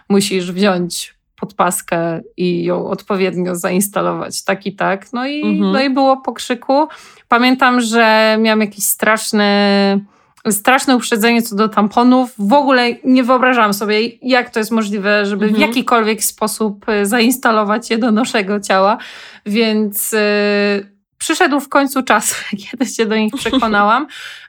Musisz 0.09 0.53
wziąć 0.53 1.15
podpaskę 1.37 2.21
i 2.37 2.65
ją 2.65 2.87
odpowiednio 2.87 3.57
zainstalować, 3.57 4.45
tak 4.45 4.67
i 4.67 4.77
tak. 4.77 5.13
No 5.13 5.27
i, 5.27 5.43
mhm. 5.43 5.73
no 5.73 5.83
i 5.83 5.91
było 5.91 6.17
po 6.17 6.33
krzyku. 6.33 6.89
Pamiętam, 7.29 7.81
że 7.81 8.37
miałam 8.41 8.61
jakiś 8.61 8.85
straszny 8.85 9.45
straszne 10.51 10.97
uprzedzenie 10.97 11.43
co 11.43 11.57
do 11.57 11.69
tamponów. 11.69 12.35
W 12.39 12.53
ogóle 12.53 12.95
nie 13.05 13.25
wyobrażałam 13.25 13.75
sobie, 13.75 14.09
jak 14.23 14.51
to 14.51 14.59
jest 14.59 14.71
możliwe, 14.71 15.27
żeby 15.27 15.45
mhm. 15.45 15.63
w 15.63 15.67
jakikolwiek 15.69 16.25
sposób 16.25 16.89
y, 16.89 17.07
zainstalować 17.07 17.91
je 17.91 17.99
do 17.99 18.13
naszego 18.13 18.61
ciała. 18.61 18.99
Więc 19.47 20.13
yy, 20.13 20.19
przyszedł 21.19 21.61
w 21.61 21.69
końcu 21.69 22.03
czas, 22.03 22.35
kiedy 22.71 22.87
się 22.87 23.07
do 23.07 23.17
nich 23.17 23.33
przekonałam. 23.45 24.07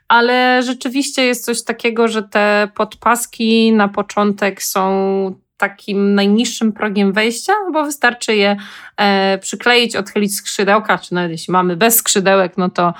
Ale 0.08 0.62
rzeczywiście 0.62 1.24
jest 1.24 1.44
coś 1.44 1.64
takiego, 1.64 2.08
że 2.08 2.22
te 2.22 2.68
podpaski 2.74 3.72
na 3.72 3.88
początek 3.88 4.62
są 4.62 5.34
takim 5.56 6.14
najniższym 6.14 6.72
progiem 6.72 7.12
wejścia, 7.12 7.52
bo 7.72 7.84
wystarczy 7.84 8.36
je 8.36 8.56
e, 8.96 9.38
przykleić, 9.38 9.96
odchylić 9.96 10.36
skrzydełka, 10.36 10.98
czy 10.98 11.14
nawet 11.14 11.30
jeśli 11.30 11.52
mamy 11.52 11.76
bez 11.76 11.96
skrzydełek, 11.96 12.52
no 12.56 12.70
to, 12.70 12.94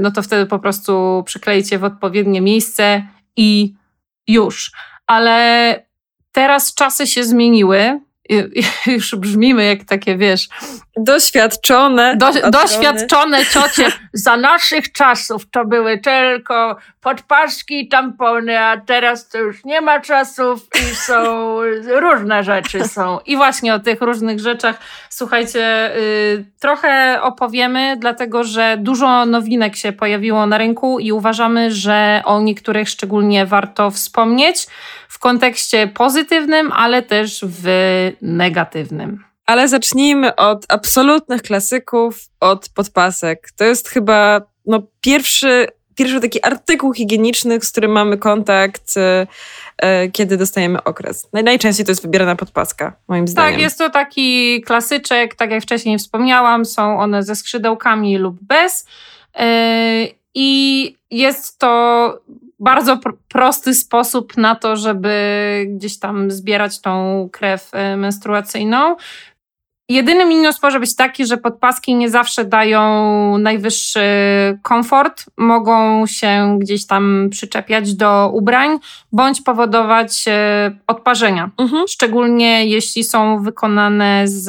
no 0.00 0.10
to 0.10 0.22
wtedy 0.22 0.46
po 0.46 0.58
prostu 0.58 1.22
przykleić 1.26 1.72
je 1.72 1.78
w 1.78 1.84
odpowiednie 1.84 2.40
miejsce 2.40 3.02
i 3.36 3.74
już. 4.26 4.72
Ale 5.06 5.74
teraz 6.32 6.74
czasy 6.74 7.06
się 7.06 7.24
zmieniły. 7.24 8.00
Już 8.86 9.14
brzmimy 9.14 9.64
jak 9.64 9.84
takie, 9.84 10.16
wiesz, 10.16 10.48
Doświadczone. 10.98 12.16
Do, 12.16 12.50
doświadczone 12.50 13.46
ciocie 13.46 13.92
za 14.12 14.36
naszych 14.36 14.92
czasów 14.92 15.50
to 15.50 15.64
były 15.64 15.98
tylko 15.98 16.76
podpaski 17.00 17.80
i 17.80 17.88
tampony, 17.88 18.60
a 18.60 18.76
teraz 18.76 19.28
to 19.28 19.38
już 19.38 19.64
nie 19.64 19.80
ma 19.80 20.00
czasów 20.00 20.60
i 20.74 20.94
są 20.94 21.14
różne 22.06 22.44
rzeczy 22.44 22.88
są. 22.88 23.18
I 23.26 23.36
właśnie 23.36 23.74
o 23.74 23.78
tych 23.78 24.00
różnych 24.00 24.40
rzeczach, 24.40 24.78
słuchajcie, 25.10 25.96
y, 25.96 26.44
trochę 26.60 27.22
opowiemy, 27.22 27.96
dlatego 27.98 28.44
że 28.44 28.76
dużo 28.80 29.26
nowinek 29.26 29.76
się 29.76 29.92
pojawiło 29.92 30.46
na 30.46 30.58
rynku 30.58 30.98
i 30.98 31.12
uważamy, 31.12 31.72
że 31.72 32.22
o 32.24 32.40
niektórych 32.40 32.88
szczególnie 32.88 33.46
warto 33.46 33.90
wspomnieć 33.90 34.66
w 35.08 35.18
kontekście 35.18 35.86
pozytywnym, 35.86 36.72
ale 36.72 37.02
też 37.02 37.44
w 37.48 37.66
negatywnym. 38.22 39.27
Ale 39.48 39.68
zacznijmy 39.68 40.36
od 40.36 40.64
absolutnych 40.68 41.42
klasyków, 41.42 42.20
od 42.40 42.68
podpasek. 42.68 43.48
To 43.56 43.64
jest 43.64 43.88
chyba 43.88 44.40
no, 44.66 44.82
pierwszy, 45.00 45.66
pierwszy 45.94 46.20
taki 46.20 46.44
artykuł 46.44 46.92
higieniczny, 46.92 47.60
z 47.60 47.72
którym 47.72 47.90
mamy 47.90 48.18
kontakt, 48.18 48.96
e, 48.96 49.26
e, 49.78 50.08
kiedy 50.08 50.36
dostajemy 50.36 50.84
okres. 50.84 51.28
Najczęściej 51.32 51.86
to 51.86 51.92
jest 51.92 52.02
wybierana 52.02 52.36
podpaska, 52.36 52.92
moim 53.08 53.28
zdaniem. 53.28 53.52
Tak, 53.52 53.60
jest 53.60 53.78
to 53.78 53.90
taki 53.90 54.60
klasyczek, 54.62 55.34
tak 55.34 55.50
jak 55.50 55.62
wcześniej 55.62 55.98
wspomniałam, 55.98 56.64
są 56.64 57.00
one 57.00 57.22
ze 57.22 57.36
skrzydełkami 57.36 58.18
lub 58.18 58.36
bez. 58.42 58.86
E, 59.34 60.06
I 60.34 60.96
jest 61.10 61.58
to 61.58 62.20
bardzo 62.60 62.96
pr 62.96 63.12
prosty 63.28 63.74
sposób 63.74 64.36
na 64.36 64.54
to, 64.54 64.76
żeby 64.76 65.66
gdzieś 65.68 65.98
tam 65.98 66.30
zbierać 66.30 66.80
tą 66.80 67.28
krew 67.32 67.70
menstruacyjną. 67.96 68.96
Jedyny 69.90 70.26
minus 70.26 70.62
może 70.62 70.80
być 70.80 70.96
taki, 70.96 71.26
że 71.26 71.36
podpaski 71.36 71.94
nie 71.94 72.10
zawsze 72.10 72.44
dają 72.44 73.38
najwyższy 73.38 74.00
komfort, 74.62 75.24
mogą 75.36 76.06
się 76.06 76.58
gdzieś 76.60 76.86
tam 76.86 77.28
przyczepiać 77.30 77.94
do 77.94 78.30
ubrań 78.34 78.78
bądź 79.12 79.40
powodować 79.40 80.24
e, 80.28 80.70
odparzenia. 80.86 81.50
Mhm. 81.58 81.88
Szczególnie 81.88 82.66
jeśli 82.66 83.04
są 83.04 83.42
wykonane 83.42 84.22
z 84.24 84.46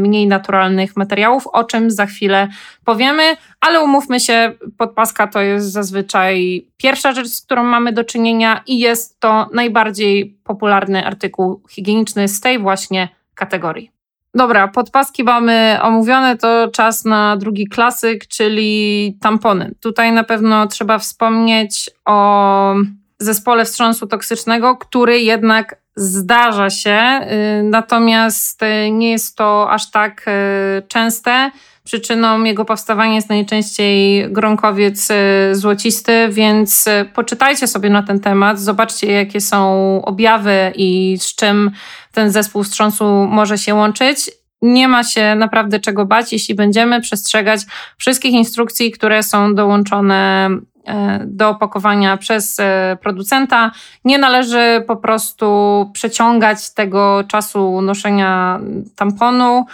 mniej 0.00 0.26
naturalnych 0.26 0.96
materiałów, 0.96 1.46
o 1.46 1.64
czym 1.64 1.90
za 1.90 2.06
chwilę 2.06 2.48
powiemy, 2.84 3.36
ale 3.60 3.80
umówmy 3.80 4.20
się, 4.20 4.52
podpaska 4.78 5.26
to 5.26 5.40
jest 5.40 5.72
zazwyczaj 5.72 6.66
pierwsza 6.76 7.12
rzecz, 7.12 7.28
z 7.28 7.42
którą 7.42 7.64
mamy 7.64 7.92
do 7.92 8.04
czynienia 8.04 8.62
i 8.66 8.78
jest 8.78 9.20
to 9.20 9.48
najbardziej 9.52 10.38
popularny 10.44 11.06
artykuł 11.06 11.62
higieniczny 11.70 12.28
z 12.28 12.40
tej 12.40 12.58
właśnie 12.58 13.08
kategorii. 13.34 13.91
Dobra, 14.34 14.68
podpaski 14.68 15.24
mamy 15.24 15.78
omówione, 15.82 16.36
to 16.36 16.68
czas 16.68 17.04
na 17.04 17.36
drugi 17.36 17.66
klasyk, 17.66 18.26
czyli 18.26 19.16
tampony. 19.20 19.74
Tutaj 19.80 20.12
na 20.12 20.24
pewno 20.24 20.66
trzeba 20.66 20.98
wspomnieć 20.98 21.90
o 22.04 22.74
zespole 23.18 23.64
wstrząsu 23.64 24.06
toksycznego, 24.06 24.76
który 24.76 25.20
jednak 25.20 25.82
zdarza 25.96 26.70
się, 26.70 27.20
y, 27.60 27.62
natomiast 27.62 28.62
y, 28.62 28.90
nie 28.90 29.10
jest 29.10 29.36
to 29.36 29.70
aż 29.70 29.90
tak 29.90 30.24
y, 30.28 30.82
częste. 30.88 31.50
Przyczyną 31.84 32.44
jego 32.44 32.64
powstawania 32.64 33.14
jest 33.14 33.28
najczęściej 33.28 34.26
gronkowiec 34.32 35.08
złocisty, 35.52 36.28
więc 36.30 36.88
poczytajcie 37.14 37.66
sobie 37.66 37.90
na 37.90 38.02
ten 38.02 38.20
temat, 38.20 38.60
zobaczcie 38.60 39.12
jakie 39.12 39.40
są 39.40 40.02
objawy 40.04 40.72
i 40.76 41.16
z 41.20 41.34
czym 41.34 41.70
ten 42.12 42.30
zespół 42.30 42.62
wstrząsu 42.62 43.04
może 43.30 43.58
się 43.58 43.74
łączyć. 43.74 44.30
Nie 44.62 44.88
ma 44.88 45.04
się 45.04 45.34
naprawdę 45.34 45.80
czego 45.80 46.06
bać, 46.06 46.32
jeśli 46.32 46.54
będziemy 46.54 47.00
przestrzegać 47.00 47.60
wszystkich 47.96 48.32
instrukcji, 48.32 48.90
które 48.90 49.22
są 49.22 49.54
dołączone 49.54 50.50
e, 50.86 51.20
do 51.26 51.48
opakowania 51.48 52.16
przez 52.16 52.60
e, 52.60 52.96
producenta. 53.02 53.70
Nie 54.04 54.18
należy 54.18 54.84
po 54.86 54.96
prostu 54.96 55.90
przeciągać 55.94 56.74
tego 56.74 57.24
czasu 57.28 57.80
noszenia 57.80 58.60
tamponu. 58.96 59.66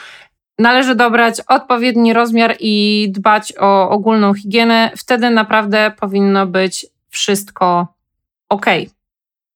Należy 0.58 0.94
dobrać 0.94 1.40
odpowiedni 1.48 2.12
rozmiar 2.12 2.56
i 2.60 3.06
dbać 3.10 3.52
o 3.58 3.90
ogólną 3.90 4.34
higienę. 4.34 4.90
Wtedy 4.96 5.30
naprawdę 5.30 5.92
powinno 6.00 6.46
być 6.46 6.86
wszystko 7.10 7.86
ok. 8.48 8.66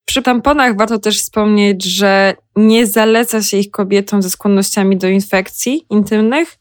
Przy 0.04 0.22
tamponach 0.22 0.76
warto 0.76 0.98
też 0.98 1.18
wspomnieć, 1.20 1.84
że 1.84 2.34
nie 2.56 2.86
zaleca 2.86 3.42
się 3.42 3.56
ich 3.56 3.70
kobietom 3.70 4.22
ze 4.22 4.30
skłonnościami 4.30 4.96
do 4.96 5.08
infekcji 5.08 5.86
intymnych, 5.90 6.58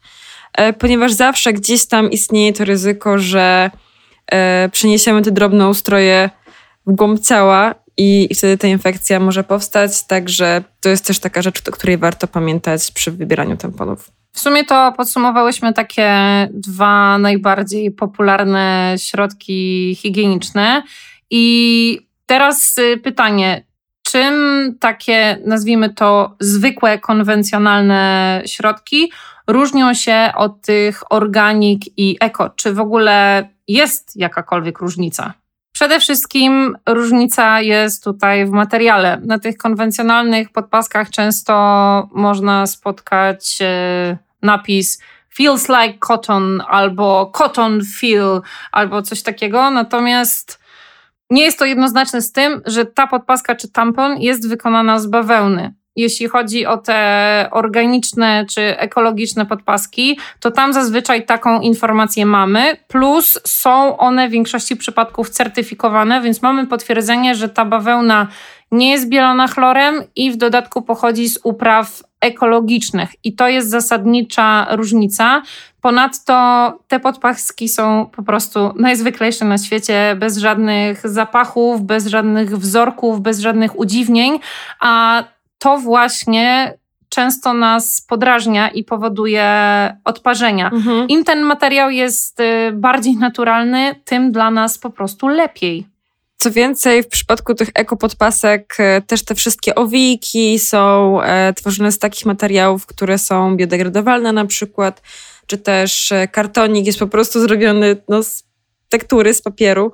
e, 0.53 0.73
ponieważ 0.73 1.13
zawsze 1.13 1.53
gdzieś 1.53 1.87
tam 1.87 2.11
istnieje 2.11 2.53
to 2.53 2.65
ryzyko, 2.65 3.17
że 3.17 3.71
e, 4.31 4.69
przeniesiemy 4.69 5.21
te 5.21 5.31
drobne 5.31 5.69
ustroje 5.69 6.29
w 6.87 6.91
głąb 6.91 7.19
ciała 7.19 7.75
i, 7.97 8.27
i 8.29 8.35
wtedy 8.35 8.57
ta 8.57 8.67
infekcja 8.67 9.19
może 9.19 9.43
powstać. 9.43 10.03
Także 10.03 10.63
to 10.79 10.89
jest 10.89 11.05
też 11.05 11.19
taka 11.19 11.41
rzecz, 11.41 11.69
o 11.69 11.71
której 11.71 11.97
warto 11.97 12.27
pamiętać 12.27 12.91
przy 12.91 13.11
wybieraniu 13.11 13.57
tamponów. 13.57 14.20
W 14.33 14.39
sumie 14.39 14.65
to 14.65 14.93
podsumowałyśmy 14.97 15.73
takie 15.73 16.11
dwa 16.53 17.17
najbardziej 17.17 17.91
popularne 17.91 18.95
środki 18.97 19.95
higieniczne 19.95 20.83
i 21.29 22.11
Teraz 22.31 22.77
y, 22.77 22.97
pytanie, 22.97 23.65
czym 24.03 24.35
takie, 24.79 25.37
nazwijmy 25.45 25.93
to, 25.93 26.35
zwykłe, 26.39 26.99
konwencjonalne 26.99 28.41
środki 28.45 29.11
różnią 29.47 29.93
się 29.93 30.31
od 30.35 30.61
tych 30.61 31.11
organik 31.11 31.81
i 31.97 32.17
eko? 32.19 32.49
Czy 32.49 32.73
w 32.73 32.79
ogóle 32.79 33.47
jest 33.67 34.15
jakakolwiek 34.15 34.79
różnica? 34.79 35.33
Przede 35.71 35.99
wszystkim 35.99 36.77
różnica 36.89 37.61
jest 37.61 38.03
tutaj 38.03 38.45
w 38.45 38.49
materiale. 38.49 39.21
Na 39.25 39.39
tych 39.39 39.57
konwencjonalnych 39.57 40.51
podpaskach 40.51 41.09
często 41.09 41.53
można 42.11 42.67
spotkać 42.67 43.57
y, 43.61 44.17
napis 44.41 45.01
feels 45.35 45.69
like 45.69 45.99
cotton 45.99 46.63
albo 46.67 47.25
cotton 47.25 47.81
feel 47.99 48.41
albo 48.71 49.01
coś 49.01 49.21
takiego. 49.21 49.71
Natomiast 49.71 50.61
nie 51.29 51.43
jest 51.43 51.59
to 51.59 51.65
jednoznaczne 51.65 52.21
z 52.21 52.31
tym, 52.31 52.61
że 52.65 52.85
ta 52.85 53.07
podpaska 53.07 53.55
czy 53.55 53.71
tampon 53.71 54.21
jest 54.21 54.49
wykonana 54.49 54.99
z 54.99 55.07
bawełny. 55.07 55.73
Jeśli 55.95 56.27
chodzi 56.27 56.65
o 56.65 56.77
te 56.77 57.47
organiczne 57.51 58.45
czy 58.49 58.61
ekologiczne 58.77 59.45
podpaski, 59.45 60.19
to 60.39 60.51
tam 60.51 60.73
zazwyczaj 60.73 61.25
taką 61.25 61.61
informację 61.61 62.25
mamy, 62.25 62.77
plus 62.87 63.39
są 63.45 63.97
one 63.97 64.27
w 64.27 64.31
większości 64.31 64.75
przypadków 64.75 65.29
certyfikowane, 65.29 66.21
więc 66.21 66.41
mamy 66.41 66.67
potwierdzenie, 66.67 67.35
że 67.35 67.49
ta 67.49 67.65
bawełna 67.65 68.27
nie 68.71 68.91
jest 68.91 69.09
bielona 69.09 69.47
chlorem 69.47 70.03
i 70.15 70.31
w 70.31 70.37
dodatku 70.37 70.81
pochodzi 70.81 71.29
z 71.29 71.39
upraw 71.43 72.03
ekologicznych. 72.21 73.09
I 73.23 73.35
to 73.35 73.47
jest 73.47 73.69
zasadnicza 73.69 74.67
różnica. 74.71 75.41
Ponadto 75.81 76.33
te 76.87 76.99
podpaski 76.99 77.69
są 77.69 78.09
po 78.15 78.23
prostu 78.23 78.73
najzwyklejsze 78.75 79.45
na 79.45 79.57
świecie, 79.57 80.15
bez 80.19 80.37
żadnych 80.37 81.07
zapachów, 81.07 81.81
bez 81.81 82.07
żadnych 82.07 82.57
wzorków, 82.57 83.21
bez 83.21 83.39
żadnych 83.39 83.79
udziwnień, 83.79 84.39
a 84.79 85.23
to 85.61 85.77
właśnie 85.77 86.77
często 87.09 87.53
nas 87.53 88.01
podrażnia 88.01 88.69
i 88.69 88.83
powoduje 88.83 89.45
odparzenia. 90.05 90.69
Mhm. 90.73 91.07
Im 91.07 91.23
ten 91.23 91.41
materiał 91.41 91.89
jest 91.89 92.39
y, 92.39 92.71
bardziej 92.73 93.15
naturalny, 93.15 93.95
tym 94.05 94.31
dla 94.31 94.51
nas 94.51 94.77
po 94.77 94.89
prostu 94.89 95.27
lepiej. 95.27 95.87
Co 96.37 96.51
więcej, 96.51 97.03
w 97.03 97.07
przypadku 97.07 97.55
tych 97.55 97.69
ekopodpasek 97.73 98.75
e, 98.79 99.01
też 99.01 99.25
te 99.25 99.35
wszystkie 99.35 99.75
owijki 99.75 100.59
są 100.59 101.21
e, 101.21 101.53
tworzone 101.53 101.91
z 101.91 101.99
takich 101.99 102.25
materiałów, 102.25 102.85
które 102.85 103.17
są 103.17 103.57
biodegradowalne 103.57 104.33
na 104.33 104.45
przykład, 104.45 105.01
czy 105.47 105.57
też 105.57 106.11
e, 106.11 106.27
kartonik 106.27 106.85
jest 106.85 106.99
po 106.99 107.07
prostu 107.07 107.41
zrobiony 107.41 107.97
no, 108.09 108.23
z 108.23 108.43
tektury, 108.89 109.33
z 109.33 109.41
papieru. 109.41 109.91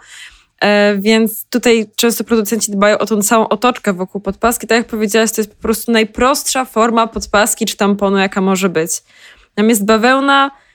Więc 0.98 1.46
tutaj 1.50 1.90
często 1.96 2.24
producenci 2.24 2.72
dbają 2.72 2.98
o 2.98 3.06
tą 3.06 3.22
całą 3.22 3.48
otoczkę 3.48 3.94
wokół 3.94 4.22
podpaski. 4.22 4.68
Tak 4.68 4.78
jak 4.78 4.88
powiedziałaś, 4.88 5.32
to 5.32 5.42
jest 5.42 5.56
po 5.56 5.62
prostu 5.62 5.92
najprostsza 5.92 6.66
forma 6.66 7.08
podpaski 7.08 7.66
czy 7.66 7.78
tamponu, 7.78 8.18
jaka 8.18 8.42
może 8.42 8.70
być. 8.70 8.92
Tam 9.56 9.70
jest 9.70 9.86
bawełna, 9.86 10.52
E, 10.52 10.67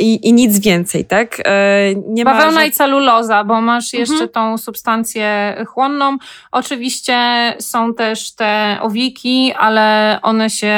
i, 0.00 0.28
i 0.28 0.32
nic 0.32 0.58
więcej, 0.58 1.04
tak? 1.04 1.42
E, 1.44 1.94
nie 2.08 2.24
Bawełna 2.24 2.64
i 2.64 2.70
celuloza, 2.70 3.44
bo 3.44 3.60
masz 3.60 3.94
mhm. 3.94 4.00
jeszcze 4.00 4.28
tą 4.28 4.58
substancję 4.58 5.56
chłonną. 5.66 6.16
Oczywiście 6.52 7.16
są 7.58 7.94
też 7.94 8.34
te 8.34 8.78
owiki, 8.80 9.52
ale 9.58 10.18
one 10.22 10.50
się 10.50 10.72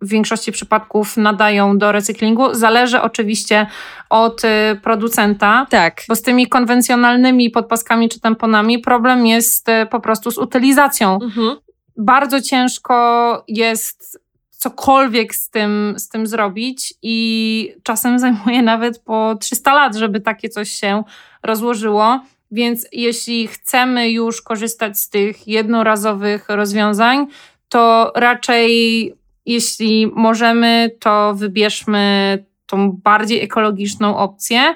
w 0.00 0.08
większości 0.08 0.52
przypadków 0.52 1.16
nadają 1.16 1.78
do 1.78 1.92
recyklingu. 1.92 2.54
Zależy 2.54 3.00
oczywiście 3.00 3.66
od 4.10 4.44
y, 4.44 4.48
producenta. 4.82 5.66
Tak. 5.70 6.02
Bo 6.08 6.14
z 6.14 6.22
tymi 6.22 6.46
konwencjonalnymi 6.46 7.50
podpaskami 7.50 8.08
czy 8.08 8.20
tamponami 8.20 8.78
problem 8.78 9.26
jest 9.26 9.68
y, 9.68 9.86
po 9.90 10.00
prostu 10.00 10.30
z 10.30 10.38
utylizacją. 10.38 11.18
Mhm. 11.22 11.56
Bardzo 11.96 12.40
ciężko 12.40 13.44
jest 13.48 14.23
cokolwiek 14.64 15.34
z 15.34 15.50
tym, 15.50 15.94
z 15.98 16.08
tym 16.08 16.26
zrobić 16.26 16.94
i 17.02 17.74
czasem 17.82 18.18
zajmuje 18.18 18.62
nawet 18.72 18.98
po 18.98 19.36
300 19.40 19.74
lat, 19.74 19.94
żeby 19.94 20.20
takie 20.20 20.48
coś 20.48 20.70
się 20.70 21.04
rozłożyło. 21.42 22.20
Więc 22.50 22.86
jeśli 22.92 23.46
chcemy 23.46 24.10
już 24.10 24.42
korzystać 24.42 24.98
z 24.98 25.08
tych 25.08 25.48
jednorazowych 25.48 26.48
rozwiązań, 26.48 27.26
to 27.68 28.12
raczej 28.16 29.14
jeśli 29.46 30.06
możemy, 30.06 30.90
to 31.00 31.34
wybierzmy 31.34 32.44
tą 32.66 32.92
bardziej 32.92 33.42
ekologiczną 33.42 34.16
opcję. 34.16 34.74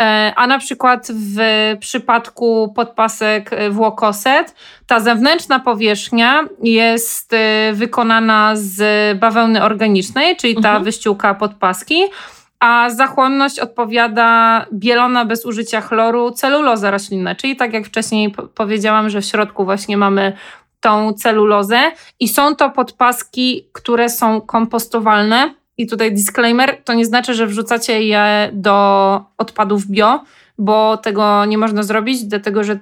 E, 0.00 0.32
a 0.36 0.46
na 0.46 0.58
przykład 0.58 1.08
w 1.10 1.38
przypadku 1.80 2.72
podpasek 2.76 3.50
włokoset, 3.70 4.54
ta 4.86 5.00
zewnętrzna 5.00 5.60
powierzchnia 5.60 6.44
jest 6.62 7.32
e, 7.32 7.72
wykonana 7.72 8.52
z 8.54 8.78
bawełny 9.18 9.62
organicznej, 9.62 10.36
czyli 10.36 10.54
ta 10.54 10.68
mhm. 10.68 10.84
wyściółka 10.84 11.34
podpaski, 11.34 12.02
a 12.60 12.90
za 12.90 13.06
chłonność 13.06 13.58
odpowiada 13.58 14.66
bielona 14.72 15.24
bez 15.24 15.46
użycia 15.46 15.80
chloru 15.80 16.30
celuloza 16.30 16.90
roślinna, 16.90 17.34
czyli 17.34 17.56
tak 17.56 17.72
jak 17.72 17.86
wcześniej 17.86 18.34
powiedziałam, 18.54 19.10
że 19.10 19.20
w 19.20 19.24
środku 19.24 19.64
właśnie 19.64 19.96
mamy 19.96 20.32
tą 20.80 21.12
celulozę 21.12 21.92
i 22.20 22.28
są 22.28 22.56
to 22.56 22.70
podpaski, 22.70 23.68
które 23.72 24.08
są 24.08 24.40
kompostowalne. 24.40 25.54
I 25.78 25.86
tutaj 25.86 26.14
disclaimer, 26.14 26.82
to 26.84 26.94
nie 26.94 27.04
znaczy, 27.04 27.34
że 27.34 27.46
wrzucacie 27.46 28.02
je 28.02 28.50
do 28.52 29.24
odpadów 29.38 29.86
bio, 29.86 30.24
bo 30.58 30.96
tego 30.96 31.44
nie 31.44 31.58
można 31.58 31.82
zrobić, 31.82 32.24
dlatego 32.24 32.64
że 32.64 32.78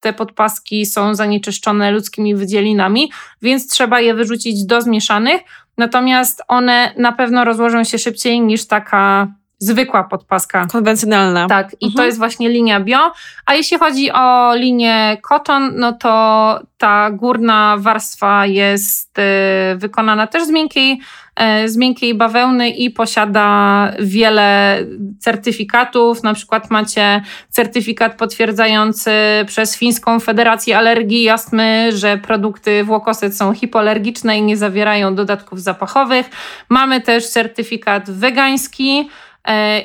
te 0.00 0.12
podpaski 0.12 0.86
są 0.86 1.14
zanieczyszczone 1.14 1.90
ludzkimi 1.90 2.34
wydzielinami, 2.34 3.12
więc 3.42 3.68
trzeba 3.68 4.00
je 4.00 4.14
wyrzucić 4.14 4.64
do 4.64 4.80
zmieszanych. 4.80 5.40
Natomiast 5.78 6.42
one 6.48 6.94
na 6.96 7.12
pewno 7.12 7.44
rozłożą 7.44 7.84
się 7.84 7.98
szybciej 7.98 8.40
niż 8.40 8.66
taka 8.66 9.32
zwykła 9.58 10.04
podpaska. 10.04 10.66
Konwencjonalna. 10.72 11.46
Tak, 11.46 11.76
i 11.80 11.86
mhm. 11.86 11.92
to 11.96 12.04
jest 12.04 12.18
właśnie 12.18 12.48
linia 12.48 12.80
bio. 12.80 13.12
A 13.46 13.54
jeśli 13.54 13.78
chodzi 13.78 14.12
o 14.12 14.54
linię 14.54 15.16
cotton, 15.22 15.72
no 15.76 15.92
to 15.92 16.60
ta 16.78 17.10
górna 17.10 17.76
warstwa 17.78 18.46
jest 18.46 19.18
y, 19.18 19.22
wykonana 19.76 20.26
też 20.26 20.44
z 20.44 20.50
miękkiej, 20.50 21.00
y, 21.64 21.68
z 21.68 21.76
miękkiej 21.76 22.14
bawełny 22.14 22.70
i 22.70 22.90
posiada 22.90 23.92
wiele 24.00 24.78
certyfikatów. 25.20 26.22
Na 26.22 26.34
przykład 26.34 26.70
macie 26.70 27.22
certyfikat 27.48 28.16
potwierdzający 28.16 29.10
przez 29.46 29.76
Fińską 29.76 30.20
Federację 30.20 30.78
Alergii 30.78 31.22
i 31.22 31.28
Astmy, 31.28 31.90
że 31.92 32.18
produkty 32.18 32.84
włokoset 32.84 33.36
są 33.36 33.54
hipoalergiczne 33.54 34.38
i 34.38 34.42
nie 34.42 34.56
zawierają 34.56 35.14
dodatków 35.14 35.60
zapachowych. 35.60 36.30
Mamy 36.68 37.00
też 37.00 37.28
certyfikat 37.28 38.10
wegański, 38.10 39.08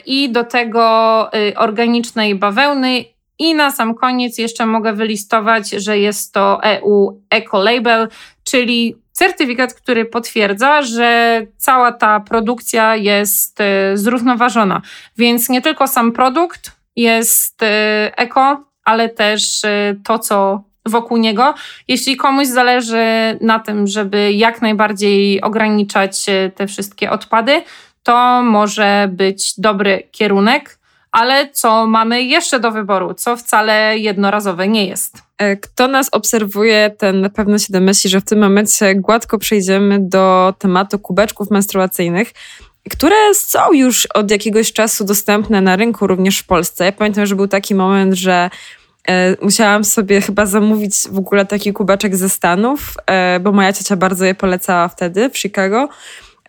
i 0.05 0.31
do 0.31 0.43
tego 0.43 1.29
y, 1.35 1.57
organicznej 1.57 2.35
bawełny. 2.35 3.05
I 3.39 3.55
na 3.55 3.71
sam 3.71 3.95
koniec 3.95 4.37
jeszcze 4.37 4.65
mogę 4.65 4.93
wylistować, 4.93 5.69
że 5.69 5.99
jest 5.99 6.33
to 6.33 6.63
EU 6.63 7.21
Ecolabel, 7.29 8.07
czyli 8.43 8.95
certyfikat, 9.11 9.73
który 9.73 10.05
potwierdza, 10.05 10.81
że 10.81 11.41
cała 11.57 11.91
ta 11.91 12.19
produkcja 12.19 12.95
jest 12.95 13.61
y, 13.61 13.97
zrównoważona. 13.97 14.81
Więc 15.17 15.49
nie 15.49 15.61
tylko 15.61 15.87
sam 15.87 16.11
produkt 16.11 16.71
jest 16.95 17.63
y, 17.63 17.65
eko, 18.17 18.63
ale 18.83 19.09
też 19.09 19.61
to, 20.03 20.19
co 20.19 20.63
wokół 20.85 21.17
niego. 21.17 21.53
Jeśli 21.87 22.17
komuś 22.17 22.47
zależy 22.47 23.05
na 23.41 23.59
tym, 23.59 23.87
żeby 23.87 24.31
jak 24.31 24.61
najbardziej 24.61 25.41
ograniczać 25.41 26.25
te 26.55 26.67
wszystkie 26.67 27.11
odpady, 27.11 27.61
to 28.03 28.41
może 28.43 29.09
być 29.11 29.53
dobry 29.57 30.07
kierunek, 30.11 30.79
ale 31.11 31.49
co 31.49 31.87
mamy 31.87 32.23
jeszcze 32.23 32.59
do 32.59 32.71
wyboru, 32.71 33.13
co 33.13 33.37
wcale 33.37 33.97
jednorazowe 33.97 34.67
nie 34.67 34.85
jest. 34.85 35.17
E, 35.37 35.55
kto 35.55 35.87
nas 35.87 36.09
obserwuje, 36.11 36.89
ten 36.97 37.21
na 37.21 37.29
pewno 37.29 37.59
się 37.59 37.73
domyśli, 37.73 38.09
że 38.09 38.21
w 38.21 38.25
tym 38.25 38.39
momencie 38.39 38.95
gładko 38.95 39.37
przejdziemy 39.37 39.99
do 40.01 40.53
tematu 40.59 40.99
kubeczków 40.99 41.51
menstruacyjnych, 41.51 42.31
które 42.89 43.15
są 43.33 43.73
już 43.73 44.05
od 44.05 44.31
jakiegoś 44.31 44.73
czasu 44.73 45.05
dostępne 45.05 45.61
na 45.61 45.75
rynku, 45.75 46.07
również 46.07 46.39
w 46.39 46.45
Polsce. 46.45 46.85
Ja 46.85 46.91
pamiętam, 46.91 47.25
że 47.25 47.35
był 47.35 47.47
taki 47.47 47.75
moment, 47.75 48.13
że 48.13 48.49
e, 49.07 49.35
musiałam 49.41 49.83
sobie 49.83 50.21
chyba 50.21 50.45
zamówić 50.45 50.95
w 51.11 51.17
ogóle 51.17 51.45
taki 51.45 51.73
kubeczek 51.73 52.15
ze 52.15 52.29
Stanów, 52.29 52.93
e, 53.05 53.39
bo 53.39 53.51
moja 53.51 53.73
ciocia 53.73 53.95
bardzo 53.95 54.25
je 54.25 54.35
polecała 54.35 54.87
wtedy 54.87 55.29
w 55.29 55.37
Chicago. 55.37 55.89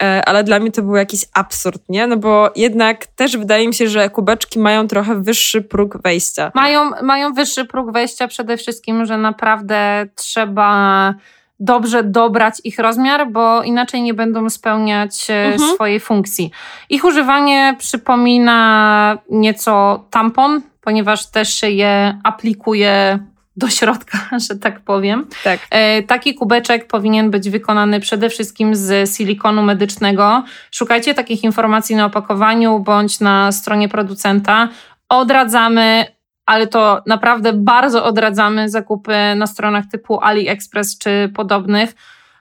E, 0.02 0.28
ale 0.28 0.44
dla 0.44 0.58
mnie 0.58 0.72
to 0.72 0.82
był 0.82 0.96
jakiś 0.96 1.24
absurd, 1.34 1.82
nie? 1.88 2.06
No 2.06 2.16
bo 2.16 2.50
jednak 2.56 3.06
też 3.06 3.36
wydaje 3.36 3.68
mi 3.68 3.74
się, 3.74 3.88
że 3.88 4.10
kubeczki 4.10 4.58
mają 4.58 4.88
trochę 4.88 5.22
wyższy 5.22 5.62
próg 5.62 6.02
wejścia. 6.02 6.52
Mają, 6.54 6.90
mają 7.02 7.32
wyższy 7.32 7.64
próg 7.64 7.92
wejścia 7.92 8.28
przede 8.28 8.56
wszystkim, 8.56 9.06
że 9.06 9.18
naprawdę 9.18 10.06
trzeba 10.14 11.14
dobrze 11.60 12.02
dobrać 12.02 12.54
ich 12.64 12.78
rozmiar, 12.78 13.30
bo 13.30 13.62
inaczej 13.62 14.02
nie 14.02 14.14
będą 14.14 14.50
spełniać 14.50 15.30
e, 15.30 15.44
mhm. 15.44 15.74
swojej 15.74 16.00
funkcji. 16.00 16.50
Ich 16.90 17.04
używanie 17.04 17.76
przypomina 17.78 19.18
nieco 19.30 20.04
tampon, 20.10 20.62
ponieważ 20.80 21.26
też 21.26 21.54
się 21.54 21.70
je 21.70 22.18
aplikuje 22.24 23.18
do 23.56 23.68
środka, 23.68 24.18
że 24.48 24.56
tak 24.58 24.80
powiem. 24.80 25.26
Tak. 25.44 25.60
E, 25.70 26.02
taki 26.02 26.34
kubeczek 26.34 26.86
powinien 26.86 27.30
być 27.30 27.50
wykonany 27.50 28.00
przede 28.00 28.30
wszystkim 28.30 28.76
z 28.76 29.16
silikonu 29.16 29.62
medycznego. 29.62 30.44
Szukajcie 30.70 31.14
takich 31.14 31.44
informacji 31.44 31.96
na 31.96 32.06
opakowaniu 32.06 32.80
bądź 32.80 33.20
na 33.20 33.52
stronie 33.52 33.88
producenta. 33.88 34.68
Odradzamy, 35.08 36.06
ale 36.46 36.66
to 36.66 37.02
naprawdę 37.06 37.52
bardzo 37.52 38.04
odradzamy 38.04 38.68
zakupy 38.68 39.12
na 39.36 39.46
stronach 39.46 39.84
typu 39.92 40.20
AliExpress 40.20 40.98
czy 40.98 41.30
podobnych, 41.34 41.94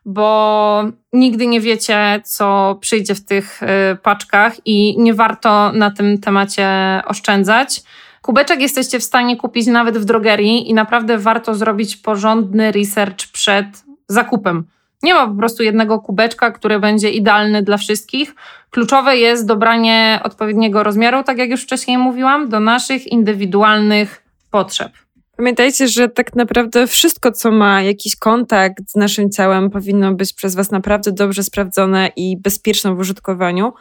bo 0.05 0.83
nigdy 1.13 1.47
nie 1.47 1.61
wiecie, 1.61 2.21
co 2.23 2.77
przyjdzie 2.81 3.15
w 3.15 3.25
tych 3.25 3.63
e, 3.63 3.95
paczkach 3.95 4.53
i 4.65 4.95
nie 5.01 5.13
warto 5.13 5.71
na 5.71 5.91
tym 5.91 6.17
temacie 6.17 6.67
oszczędzać. 7.05 7.83
Kubeczek 8.23 8.61
jesteście 8.61 8.99
w 8.99 9.03
stanie 9.03 9.37
kupić 9.37 9.67
nawet 9.67 9.97
w 9.97 10.05
drogerii 10.05 10.69
i 10.69 10.73
naprawdę 10.73 11.17
warto 11.17 11.55
zrobić 11.55 11.97
porządny 11.97 12.71
research 12.71 13.31
przed 13.31 13.65
zakupem. 14.07 14.63
Nie 15.03 15.13
ma 15.13 15.27
po 15.27 15.33
prostu 15.33 15.63
jednego 15.63 15.99
kubeczka, 15.99 16.51
który 16.51 16.79
będzie 16.79 17.09
idealny 17.09 17.63
dla 17.63 17.77
wszystkich. 17.77 18.35
Kluczowe 18.69 19.17
jest 19.17 19.47
dobranie 19.47 20.19
odpowiedniego 20.23 20.83
rozmiaru, 20.83 21.23
tak 21.23 21.37
jak 21.37 21.49
już 21.49 21.63
wcześniej 21.63 21.97
mówiłam, 21.97 22.49
do 22.49 22.59
naszych 22.59 23.07
indywidualnych 23.07 24.23
potrzeb. 24.51 24.91
Pamiętajcie, 25.37 25.87
że 25.87 26.09
tak 26.09 26.35
naprawdę 26.35 26.87
wszystko, 26.87 27.31
co 27.31 27.51
ma 27.51 27.81
jakiś 27.81 28.15
kontakt 28.15 28.91
z 28.91 28.95
naszym 28.95 29.31
ciałem, 29.31 29.69
powinno 29.69 30.13
być 30.13 30.33
przez 30.33 30.55
Was 30.55 30.71
naprawdę 30.71 31.11
dobrze 31.11 31.43
sprawdzone 31.43 32.11
i 32.15 32.37
bezpieczne 32.37 32.95
w 32.95 32.99
użytkowaniu. 32.99 33.73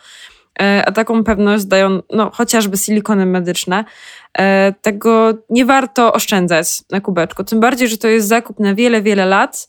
E, 0.61 0.83
a 0.87 0.93
taką 0.93 1.25
pewność 1.25 1.65
dają 1.65 2.01
no, 2.11 2.31
chociażby 2.35 2.77
silikony 2.77 3.27
medyczne. 3.27 3.85
E, 4.39 4.75
tego 4.83 5.35
nie 5.51 5.65
warto 5.65 6.13
oszczędzać 6.13 6.83
na 6.91 7.01
kubeczku. 7.01 7.45
Tym 7.45 7.61
bardziej, 7.61 7.89
że 7.89 7.99
to 7.99 8.09
jest 8.09 8.29
zakup 8.29 8.59
na 8.61 8.75
wiele, 8.75 9.03
wiele 9.03 9.27
lat 9.27 9.69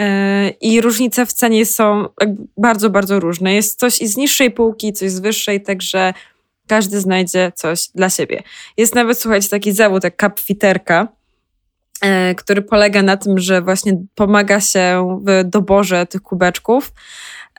e, 0.00 0.48
i 0.48 0.80
różnice 0.80 1.26
w 1.26 1.32
cenie 1.32 1.66
są 1.66 2.08
bardzo, 2.56 2.90
bardzo 2.90 3.20
różne. 3.20 3.54
Jest 3.54 3.78
coś 3.78 3.94
z 3.94 4.16
niższej 4.16 4.50
półki, 4.50 4.92
coś 4.92 5.10
z 5.10 5.20
wyższej, 5.20 5.62
także 5.62 6.14
każdy 6.66 7.00
znajdzie 7.00 7.52
coś 7.54 7.88
dla 7.94 8.10
siebie. 8.10 8.42
Jest 8.76 8.94
nawet, 8.94 9.18
słuchajcie, 9.18 9.48
taki 9.48 9.72
zawód 9.72 10.04
jak 10.04 10.16
kapfiterka, 10.16 11.08
który 12.36 12.62
polega 12.62 13.02
na 13.02 13.16
tym, 13.16 13.38
że 13.38 13.62
właśnie 13.62 13.92
pomaga 14.14 14.60
się 14.60 15.18
w 15.26 15.44
doborze 15.44 16.06
tych 16.06 16.22
kubeczków. 16.22 16.92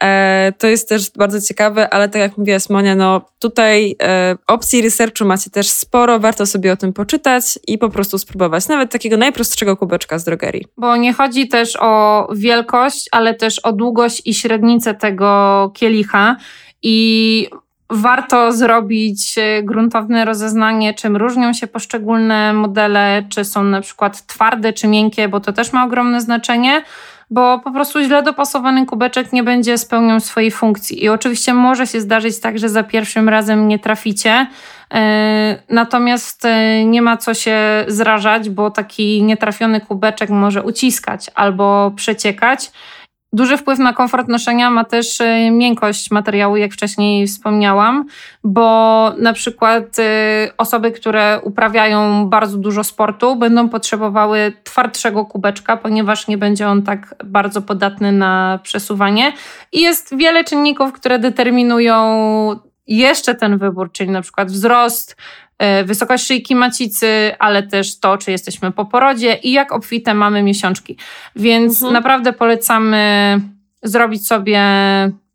E, 0.03 0.53
to 0.57 0.67
jest 0.67 0.89
też 0.89 1.11
bardzo 1.11 1.41
ciekawe, 1.41 1.93
ale 1.93 2.09
tak 2.09 2.21
jak 2.21 2.37
mówiła 2.37 2.57
Monia, 2.69 2.95
no 2.95 3.21
tutaj 3.39 3.95
e, 4.01 4.35
opcji 4.47 4.81
researchu 4.81 5.25
macie 5.25 5.49
też 5.49 5.69
sporo, 5.69 6.19
warto 6.19 6.45
sobie 6.45 6.71
o 6.71 6.77
tym 6.77 6.93
poczytać 6.93 7.59
i 7.67 7.77
po 7.77 7.89
prostu 7.89 8.17
spróbować. 8.17 8.67
Nawet 8.67 8.91
takiego 8.91 9.17
najprostszego 9.17 9.77
kubeczka 9.77 10.19
z 10.19 10.23
drogerii. 10.23 10.65
Bo 10.77 10.95
nie 10.95 11.13
chodzi 11.13 11.47
też 11.47 11.77
o 11.79 12.27
wielkość, 12.35 13.09
ale 13.11 13.33
też 13.33 13.59
o 13.59 13.73
długość 13.73 14.21
i 14.25 14.33
średnicę 14.33 14.93
tego 14.93 15.71
kielicha 15.75 16.35
i 16.83 17.47
warto 17.89 18.51
zrobić 18.51 19.37
e, 19.37 19.63
gruntowne 19.63 20.25
rozeznanie, 20.25 20.93
czym 20.93 21.17
różnią 21.17 21.53
się 21.53 21.67
poszczególne 21.67 22.53
modele, 22.53 23.23
czy 23.29 23.45
są 23.45 23.63
na 23.63 23.81
przykład 23.81 24.25
twarde, 24.25 24.73
czy 24.73 24.87
miękkie, 24.87 25.27
bo 25.27 25.39
to 25.39 25.53
też 25.53 25.73
ma 25.73 25.85
ogromne 25.85 26.21
znaczenie 26.21 26.83
bo 27.29 27.59
po 27.59 27.71
prostu 27.71 28.01
źle 28.01 28.23
dopasowany 28.23 28.85
kubeczek 28.85 29.33
nie 29.33 29.43
będzie 29.43 29.77
spełniał 29.77 30.19
swojej 30.19 30.51
funkcji. 30.51 31.03
I 31.03 31.09
oczywiście 31.09 31.53
może 31.53 31.87
się 31.87 32.01
zdarzyć 32.01 32.39
tak, 32.39 32.59
że 32.59 32.69
za 32.69 32.83
pierwszym 32.83 33.29
razem 33.29 33.67
nie 33.67 33.79
traficie, 33.79 34.47
e, 34.93 35.59
natomiast 35.69 36.45
e, 36.45 36.85
nie 36.85 37.01
ma 37.01 37.17
co 37.17 37.33
się 37.33 37.57
zrażać, 37.87 38.49
bo 38.49 38.71
taki 38.71 39.23
nietrafiony 39.23 39.81
kubeczek 39.81 40.29
może 40.29 40.63
uciskać 40.63 41.31
albo 41.35 41.91
przeciekać. 41.95 42.71
Duży 43.33 43.57
wpływ 43.57 43.79
na 43.79 43.93
komfort 43.93 44.27
noszenia 44.27 44.69
ma 44.69 44.83
też 44.83 45.19
y, 45.19 45.51
miękkość 45.51 46.11
materiału, 46.11 46.57
jak 46.57 46.73
wcześniej 46.73 47.27
wspomniałam, 47.27 48.05
bo 48.43 49.11
na 49.17 49.33
przykład 49.33 49.99
y, 49.99 50.03
osoby, 50.57 50.91
które 50.91 51.39
uprawiają 51.43 52.29
bardzo 52.29 52.57
dużo 52.57 52.83
sportu, 52.83 53.35
będą 53.35 53.69
potrzebowały 53.69 54.53
twardszego 54.63 55.25
kubeczka, 55.25 55.77
ponieważ 55.77 56.27
nie 56.27 56.37
będzie 56.37 56.67
on 56.67 56.83
tak 56.83 57.15
bardzo 57.25 57.61
podatny 57.61 58.11
na 58.11 58.59
przesuwanie. 58.63 59.33
I 59.71 59.81
jest 59.81 60.17
wiele 60.17 60.43
czynników, 60.43 60.93
które 60.93 61.19
determinują 61.19 61.99
jeszcze 62.87 63.35
ten 63.35 63.57
wybór, 63.57 63.91
czyli 63.91 64.09
na 64.09 64.21
przykład 64.21 64.51
wzrost, 64.51 65.15
wysokość 65.85 66.25
szyjki 66.25 66.55
macicy, 66.55 67.31
ale 67.39 67.63
też 67.63 67.99
to, 67.99 68.17
czy 68.17 68.31
jesteśmy 68.31 68.71
po 68.71 68.85
porodzie 68.85 69.33
i 69.33 69.51
jak 69.51 69.71
obfite 69.71 70.13
mamy 70.13 70.43
miesiączki. 70.43 70.97
Więc 71.35 71.73
mhm. 71.75 71.93
naprawdę 71.93 72.33
polecamy 72.33 73.41
zrobić 73.83 74.27
sobie 74.27 74.61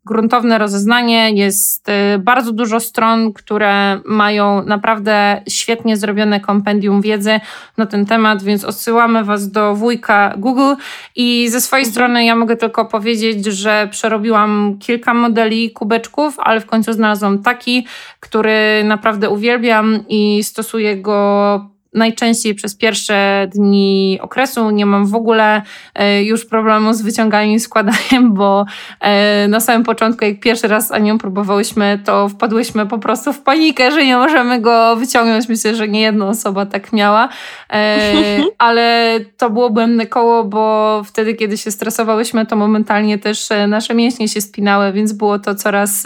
gruntowne 0.05 0.57
rozeznanie. 0.57 1.31
Jest 1.31 1.89
y, 1.89 2.19
bardzo 2.19 2.51
dużo 2.51 2.79
stron, 2.79 3.33
które 3.33 3.99
mają 4.05 4.63
naprawdę 4.63 5.41
świetnie 5.49 5.97
zrobione 5.97 6.39
kompendium 6.39 7.01
wiedzy 7.01 7.39
na 7.77 7.85
ten 7.85 8.05
temat, 8.05 8.43
więc 8.43 8.63
odsyłamy 8.63 9.23
Was 9.23 9.51
do 9.51 9.75
wujka 9.75 10.33
Google. 10.37 10.81
I 11.15 11.49
ze 11.49 11.61
swojej 11.61 11.85
strony 11.85 12.25
ja 12.25 12.35
mogę 12.35 12.55
tylko 12.55 12.85
powiedzieć, 12.85 13.45
że 13.45 13.87
przerobiłam 13.91 14.77
kilka 14.79 15.13
modeli 15.13 15.71
kubeczków, 15.71 16.39
ale 16.39 16.61
w 16.61 16.65
końcu 16.65 16.93
znalazłam 16.93 17.43
taki, 17.43 17.87
który 18.19 18.83
naprawdę 18.83 19.29
uwielbiam 19.29 19.99
i 20.09 20.43
stosuję 20.43 20.97
go 20.97 21.74
najczęściej 21.95 22.55
przez 22.55 22.75
pierwsze 22.75 23.47
dni 23.55 24.19
okresu 24.21 24.69
nie 24.69 24.85
mam 24.85 25.05
w 25.05 25.15
ogóle 25.15 25.61
e, 25.95 26.23
już 26.23 26.45
problemu 26.45 26.93
z 26.93 27.01
wyciąganiem 27.01 27.55
i 27.55 27.59
składaniem, 27.59 28.33
bo 28.39 28.65
e, 28.99 29.47
na 29.47 29.59
samym 29.59 29.83
początku, 29.83 30.25
jak 30.25 30.39
pierwszy 30.39 30.67
raz 30.67 30.87
z 30.87 30.91
Anią 30.91 31.17
próbowałyśmy, 31.17 31.99
to 32.05 32.29
wpadłyśmy 32.29 32.85
po 32.85 32.97
prostu 32.97 33.33
w 33.33 33.39
panikę, 33.39 33.91
że 33.91 34.05
nie 34.05 34.17
możemy 34.17 34.61
go 34.61 34.95
wyciągnąć. 34.95 35.49
Myślę, 35.49 35.75
że 35.75 35.87
nie 35.87 36.01
jedna 36.01 36.27
osoba 36.27 36.65
tak 36.65 36.93
miała, 36.93 37.29
e, 37.73 37.97
ale 38.57 39.19
to 39.37 39.49
było 39.49 39.69
błędne 39.69 40.05
koło, 40.05 40.43
bo 40.43 41.01
wtedy, 41.05 41.33
kiedy 41.33 41.57
się 41.57 41.71
stresowałyśmy, 41.71 42.45
to 42.45 42.55
momentalnie 42.55 43.17
też 43.17 43.49
nasze 43.67 43.93
mięśnie 43.93 44.27
się 44.27 44.41
spinały, 44.41 44.91
więc 44.91 45.13
było 45.13 45.39
to 45.39 45.55
coraz, 45.55 46.03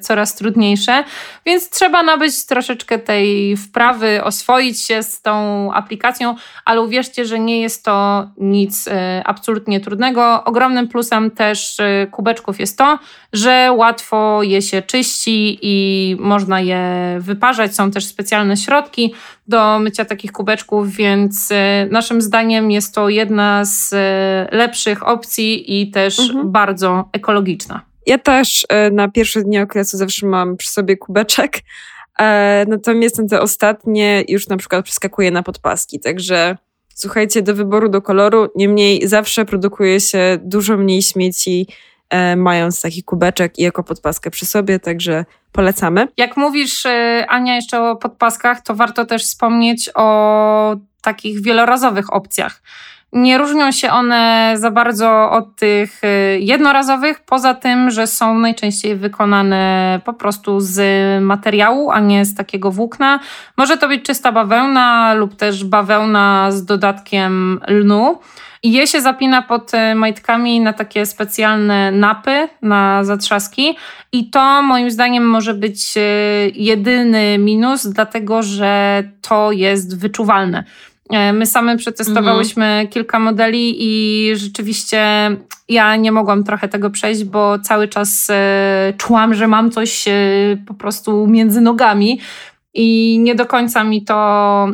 coraz 0.00 0.34
trudniejsze. 0.34 1.04
Więc 1.46 1.70
trzeba 1.70 2.02
nabyć 2.02 2.46
troszeczkę 2.46 2.98
tej 2.98 3.56
wprawy, 3.56 4.24
oswoić 4.24 4.80
się 4.80 5.02
z 5.02 5.21
tą 5.22 5.72
aplikacją, 5.72 6.34
ale 6.64 6.80
uwierzcie, 6.80 7.24
że 7.24 7.38
nie 7.38 7.60
jest 7.60 7.84
to 7.84 8.26
nic 8.36 8.88
e, 8.88 9.22
absolutnie 9.26 9.80
trudnego. 9.80 10.44
Ogromnym 10.44 10.88
plusem 10.88 11.30
też 11.30 11.80
e, 11.80 12.06
kubeczków 12.10 12.60
jest 12.60 12.78
to, 12.78 12.98
że 13.32 13.72
łatwo 13.76 14.42
je 14.42 14.62
się 14.62 14.82
czyści 14.82 15.58
i 15.62 16.16
można 16.20 16.60
je 16.60 16.82
wyparzać. 17.20 17.74
Są 17.74 17.90
też 17.90 18.06
specjalne 18.06 18.56
środki 18.56 19.14
do 19.46 19.78
mycia 19.78 20.04
takich 20.04 20.32
kubeczków, 20.32 20.90
więc 20.90 21.48
e, 21.52 21.86
naszym 21.90 22.22
zdaniem 22.22 22.70
jest 22.70 22.94
to 22.94 23.08
jedna 23.08 23.64
z 23.64 23.94
lepszych 24.52 25.08
opcji 25.08 25.82
i 25.82 25.90
też 25.90 26.18
mhm. 26.18 26.52
bardzo 26.52 27.08
ekologiczna. 27.12 27.80
Ja 28.06 28.18
też 28.18 28.66
na 28.92 29.08
pierwsze 29.08 29.42
dni 29.42 29.58
okresu 29.58 29.96
zawsze 29.96 30.26
mam 30.26 30.56
przy 30.56 30.70
sobie 30.70 30.96
kubeczek, 30.96 31.58
E, 32.20 32.64
natomiast 32.68 33.20
te 33.30 33.40
ostatnie 33.40 34.24
już 34.28 34.48
na 34.48 34.56
przykład 34.56 34.84
przeskakuję 34.84 35.30
na 35.30 35.42
podpaski, 35.42 36.00
także 36.00 36.56
słuchajcie, 36.94 37.42
do 37.42 37.54
wyboru, 37.54 37.88
do 37.88 38.02
koloru, 38.02 38.48
niemniej 38.56 39.08
zawsze 39.08 39.44
produkuje 39.44 40.00
się 40.00 40.38
dużo 40.42 40.76
mniej 40.76 41.02
śmieci, 41.02 41.66
e, 42.10 42.36
mając 42.36 42.82
taki 42.82 43.02
kubeczek 43.02 43.58
i 43.58 43.62
jako 43.62 43.82
podpaskę 43.82 44.30
przy 44.30 44.46
sobie, 44.46 44.78
także 44.78 45.24
polecamy. 45.52 46.08
Jak 46.16 46.36
mówisz, 46.36 46.86
e, 46.86 47.26
Ania, 47.28 47.54
jeszcze 47.54 47.90
o 47.90 47.96
podpaskach, 47.96 48.62
to 48.62 48.74
warto 48.74 49.06
też 49.06 49.24
wspomnieć 49.24 49.90
o 49.94 50.76
takich 51.02 51.42
wielorazowych 51.42 52.12
opcjach. 52.12 52.62
Nie 53.12 53.38
różnią 53.38 53.72
się 53.72 53.90
one 53.90 54.54
za 54.56 54.70
bardzo 54.70 55.30
od 55.30 55.56
tych 55.56 56.04
y, 56.04 56.38
jednorazowych, 56.40 57.20
poza 57.20 57.54
tym, 57.54 57.90
że 57.90 58.06
są 58.06 58.38
najczęściej 58.38 58.96
wykonane 58.96 60.00
po 60.04 60.12
prostu 60.12 60.60
z 60.60 60.80
materiału, 61.22 61.90
a 61.90 62.00
nie 62.00 62.24
z 62.24 62.34
takiego 62.34 62.70
włókna. 62.70 63.20
Może 63.56 63.76
to 63.76 63.88
być 63.88 64.02
czysta 64.02 64.32
bawełna 64.32 65.14
lub 65.14 65.36
też 65.36 65.64
bawełna 65.64 66.46
z 66.50 66.64
dodatkiem 66.64 67.60
lnu. 67.68 68.18
I 68.62 68.72
je 68.72 68.86
się 68.86 69.00
zapina 69.00 69.42
pod 69.42 69.74
y, 69.74 69.94
majtkami 69.94 70.60
na 70.60 70.72
takie 70.72 71.06
specjalne 71.06 71.90
napy, 71.90 72.48
na 72.62 73.04
zatrzaski. 73.04 73.76
I 74.12 74.30
to 74.30 74.62
moim 74.62 74.90
zdaniem 74.90 75.24
może 75.24 75.54
być 75.54 75.96
y, 75.96 76.00
jedyny 76.54 77.38
minus, 77.38 77.86
dlatego 77.86 78.42
że 78.42 79.02
to 79.20 79.52
jest 79.52 80.00
wyczuwalne. 80.00 80.64
E, 81.12 81.32
my 81.32 81.46
same 81.46 81.76
przetestowałyśmy 81.76 82.64
mhm. 82.64 82.88
kilka 82.88 83.18
modeli 83.18 83.74
i 83.78 84.30
rzeczywiście 84.36 85.30
ja 85.68 85.96
nie 85.96 86.12
mogłam 86.12 86.44
trochę 86.44 86.68
tego 86.68 86.90
przejść, 86.90 87.24
bo 87.24 87.58
cały 87.58 87.88
czas 87.88 88.30
e, 88.30 88.92
czułam, 88.98 89.34
że 89.34 89.48
mam 89.48 89.70
coś 89.70 90.08
e, 90.08 90.12
po 90.66 90.74
prostu 90.74 91.26
między 91.26 91.60
nogami. 91.60 92.20
I 92.74 93.18
nie 93.20 93.34
do 93.34 93.46
końca 93.46 93.84
mi 93.84 94.04
to 94.04 94.66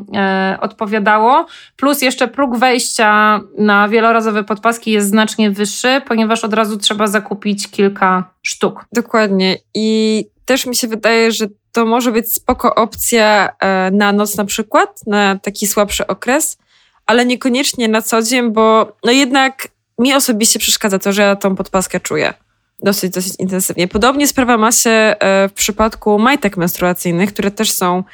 odpowiadało. 0.61 1.47
Plus 1.77 2.03
jeszcze 2.03 2.29
próg 2.29 2.57
wejścia 2.57 3.41
na 3.59 3.89
wielorazowe 3.89 4.45
podpaski 4.45 4.91
jest 4.91 5.09
znacznie 5.09 5.51
wyższy, 5.51 6.03
ponieważ 6.09 6.45
od 6.45 6.55
razu 6.55 6.77
trzeba 6.77 7.07
zakupić 7.07 7.71
kilka 7.71 8.31
sztuk. 8.43 8.85
Dokładnie. 8.93 9.57
I 9.75 10.27
też 10.45 10.67
mi 10.67 10.77
się 10.77 10.89
wydaje, 10.89 11.33
że 11.33 11.47
to 11.73 11.87
może 11.87 12.13
być 12.13 12.33
spoko 12.33 12.75
opcja 12.75 13.49
e, 13.61 13.91
na 13.91 14.13
noc 14.13 14.37
na 14.37 14.45
przykład, 14.45 15.01
na 15.07 15.39
taki 15.39 15.67
słabszy 15.67 16.07
okres, 16.07 16.59
ale 17.07 17.27
niekoniecznie 17.27 17.89
na 17.89 18.03
co 18.03 18.23
dzień, 18.23 18.53
bo 18.53 18.93
no 19.05 19.13
jednak 19.13 19.69
mi 19.99 20.15
osobiście 20.15 20.59
przeszkadza 20.59 20.99
to, 20.99 21.13
że 21.13 21.23
ja 21.23 21.37
tą 21.37 21.57
podpaskę 21.57 22.01
czuję 22.01 22.35
dosyć, 22.83 23.13
dosyć 23.13 23.33
intensywnie. 23.39 23.89
Podobnie 23.89 24.29
sprawa 24.29 24.59
ma 24.59 24.73
się 24.73 24.91
e, 24.91 25.49
w 25.49 25.53
przypadku 25.53 26.19
majtek 26.19 26.57
menstruacyjnych, 26.57 27.33
które 27.33 27.51
też 27.51 27.71
są 27.71 28.05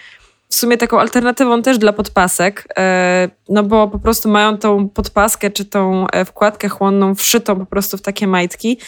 w 0.49 0.55
sumie 0.55 0.77
taką 0.77 1.01
alternatywą 1.01 1.63
też 1.63 1.79
dla 1.79 1.93
podpasek, 1.93 2.69
e, 2.79 3.29
no 3.49 3.63
bo 3.63 3.89
po 3.89 3.99
prostu 3.99 4.29
mają 4.29 4.59
tą 4.59 4.89
podpaskę 4.89 5.51
czy 5.51 5.65
tą 5.65 6.07
wkładkę 6.27 6.69
chłonną 6.69 7.15
wszytą 7.15 7.57
po 7.57 7.67
prostu 7.67 7.97
w 7.97 8.03
takie 8.03 8.27
majtki. 8.27 8.79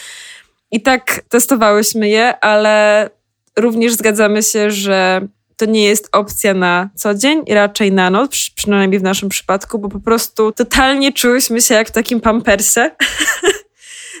I 0.71 0.81
tak 0.81 1.21
testowałyśmy 1.29 2.09
je, 2.09 2.39
ale 2.39 3.09
również 3.57 3.93
zgadzamy 3.93 4.43
się, 4.43 4.71
że 4.71 5.27
to 5.57 5.65
nie 5.65 5.83
jest 5.83 6.09
opcja 6.11 6.53
na 6.53 6.89
co 6.95 7.15
dzień 7.15 7.43
i 7.45 7.53
raczej 7.53 7.91
na 7.91 8.09
noc, 8.09 8.49
przynajmniej 8.55 8.99
w 8.99 9.03
naszym 9.03 9.29
przypadku, 9.29 9.79
bo 9.79 9.89
po 9.89 9.99
prostu 9.99 10.51
totalnie 10.51 11.13
czułyśmy 11.13 11.61
się 11.61 11.75
jak 11.75 11.87
w 11.87 11.91
takim 11.91 12.21
pampersie. 12.21 12.91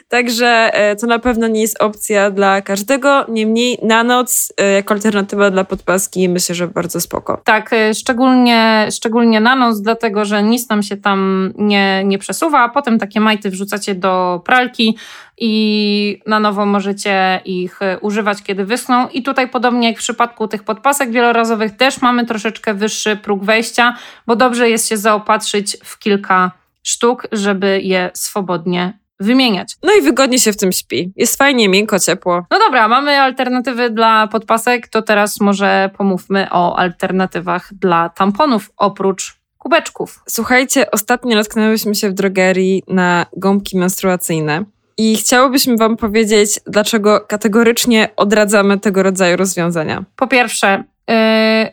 Także 0.09 0.69
e, 0.73 0.95
to 0.95 1.07
na 1.07 1.19
pewno 1.19 1.47
nie 1.47 1.61
jest 1.61 1.81
opcja 1.81 2.31
dla 2.31 2.61
każdego. 2.61 3.25
Niemniej 3.29 3.77
na 3.83 4.03
noc, 4.03 4.53
e, 4.57 4.71
jako 4.71 4.93
alternatywa 4.93 5.51
dla 5.51 5.63
podpaski, 5.63 6.29
myślę, 6.29 6.55
że 6.55 6.67
bardzo 6.67 7.01
spoko. 7.01 7.41
Tak, 7.43 7.73
e, 7.73 7.93
szczególnie, 7.93 8.87
szczególnie 8.91 9.39
na 9.39 9.55
noc, 9.55 9.81
dlatego 9.81 10.25
że 10.25 10.43
nic 10.43 10.69
nam 10.69 10.83
się 10.83 10.97
tam 10.97 11.51
nie, 11.57 12.03
nie 12.05 12.17
przesuwa, 12.17 12.59
a 12.59 12.69
potem 12.69 12.99
takie 12.99 13.19
majty 13.19 13.49
wrzucacie 13.49 13.95
do 13.95 14.41
pralki 14.45 14.97
i 15.37 16.21
na 16.25 16.39
nowo 16.39 16.65
możecie 16.65 17.41
ich 17.45 17.79
używać, 18.01 18.43
kiedy 18.43 18.65
wyschną. 18.65 19.07
I 19.07 19.23
tutaj, 19.23 19.49
podobnie 19.49 19.87
jak 19.87 19.97
w 19.97 20.01
przypadku 20.01 20.47
tych 20.47 20.63
podpasek 20.63 21.11
wielorazowych, 21.11 21.77
też 21.77 22.01
mamy 22.01 22.25
troszeczkę 22.25 22.73
wyższy 22.73 23.15
próg 23.15 23.43
wejścia, 23.43 23.97
bo 24.27 24.35
dobrze 24.35 24.69
jest 24.69 24.89
się 24.89 24.97
zaopatrzyć 24.97 25.77
w 25.83 25.99
kilka 25.99 26.51
sztuk, 26.83 27.27
żeby 27.31 27.81
je 27.81 28.11
swobodnie 28.13 29.06
wymieniać. 29.19 29.75
No 29.83 29.93
i 29.99 30.01
wygodnie 30.01 30.39
się 30.39 30.53
w 30.53 30.57
tym 30.57 30.71
śpi. 30.71 31.11
Jest 31.15 31.37
fajnie, 31.37 31.69
miękko, 31.69 31.99
ciepło. 31.99 32.45
No 32.51 32.59
dobra, 32.59 32.87
mamy 32.87 33.11
alternatywy 33.21 33.89
dla 33.89 34.27
podpasek, 34.27 34.87
to 34.87 35.01
teraz 35.01 35.39
może 35.39 35.89
pomówmy 35.97 36.47
o 36.51 36.79
alternatywach 36.79 37.73
dla 37.73 38.09
tamponów 38.09 38.71
oprócz 38.77 39.37
kubeczków. 39.57 40.23
Słuchajcie, 40.27 40.91
ostatnio 40.91 41.35
natknęłyśmy 41.35 41.95
się 41.95 42.09
w 42.09 42.13
drogerii 42.13 42.83
na 42.87 43.25
gąbki 43.37 43.77
menstruacyjne. 43.77 44.63
I 44.97 45.17
chciałobyśmy 45.17 45.77
Wam 45.77 45.97
powiedzieć, 45.97 46.59
dlaczego 46.67 47.21
kategorycznie 47.21 48.09
odradzamy 48.15 48.79
tego 48.79 49.03
rodzaju 49.03 49.37
rozwiązania. 49.37 50.03
Po 50.15 50.27
pierwsze, 50.27 50.83
yy, 51.07 51.15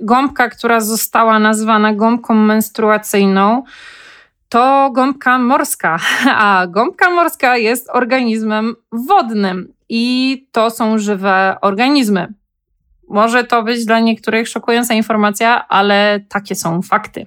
gąbka, 0.00 0.48
która 0.48 0.80
została 0.80 1.38
nazwana 1.38 1.92
gąbką 1.92 2.34
menstruacyjną, 2.34 3.62
to 4.54 4.90
gąbka 4.90 5.38
morska, 5.38 5.98
a 6.46 6.66
gąbka 6.66 7.10
morska 7.10 7.56
jest 7.56 7.90
organizmem 7.90 8.76
wodnym 8.92 9.72
i 9.88 10.46
to 10.52 10.70
są 10.70 10.98
żywe 10.98 11.56
organizmy. 11.60 12.28
Może 13.08 13.44
to 13.44 13.62
być 13.62 13.84
dla 13.84 14.00
niektórych 14.00 14.48
szokująca 14.48 14.94
informacja, 14.94 15.68
ale 15.68 16.20
takie 16.28 16.54
są 16.54 16.82
fakty. 16.82 17.26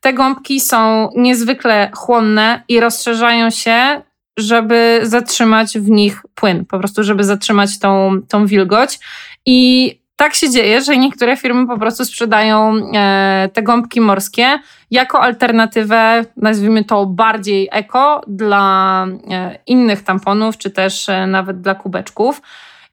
Te 0.00 0.12
gąbki 0.12 0.60
są 0.60 1.08
niezwykle 1.16 1.90
chłonne 1.94 2.62
i 2.68 2.80
rozszerzają 2.80 3.50
się 3.50 4.02
żeby 4.36 5.00
zatrzymać 5.02 5.78
w 5.78 5.90
nich 5.90 6.22
płyn, 6.34 6.64
po 6.64 6.78
prostu, 6.78 7.02
żeby 7.02 7.24
zatrzymać 7.24 7.78
tą, 7.78 8.20
tą 8.28 8.46
wilgoć. 8.46 8.98
I 9.46 9.90
tak 10.16 10.34
się 10.34 10.50
dzieje, 10.50 10.80
że 10.80 10.96
niektóre 10.96 11.36
firmy 11.36 11.66
po 11.66 11.78
prostu 11.78 12.04
sprzedają 12.04 12.74
e, 12.94 13.48
te 13.52 13.62
gąbki 13.62 14.00
morskie 14.00 14.58
jako 14.90 15.20
alternatywę, 15.20 16.24
nazwijmy 16.36 16.84
to 16.84 17.06
bardziej 17.06 17.68
eko, 17.72 18.20
dla 18.26 19.06
e, 19.30 19.58
innych 19.66 20.02
tamponów, 20.02 20.58
czy 20.58 20.70
też 20.70 21.08
e, 21.08 21.26
nawet 21.26 21.60
dla 21.60 21.74
kubeczków. 21.74 22.42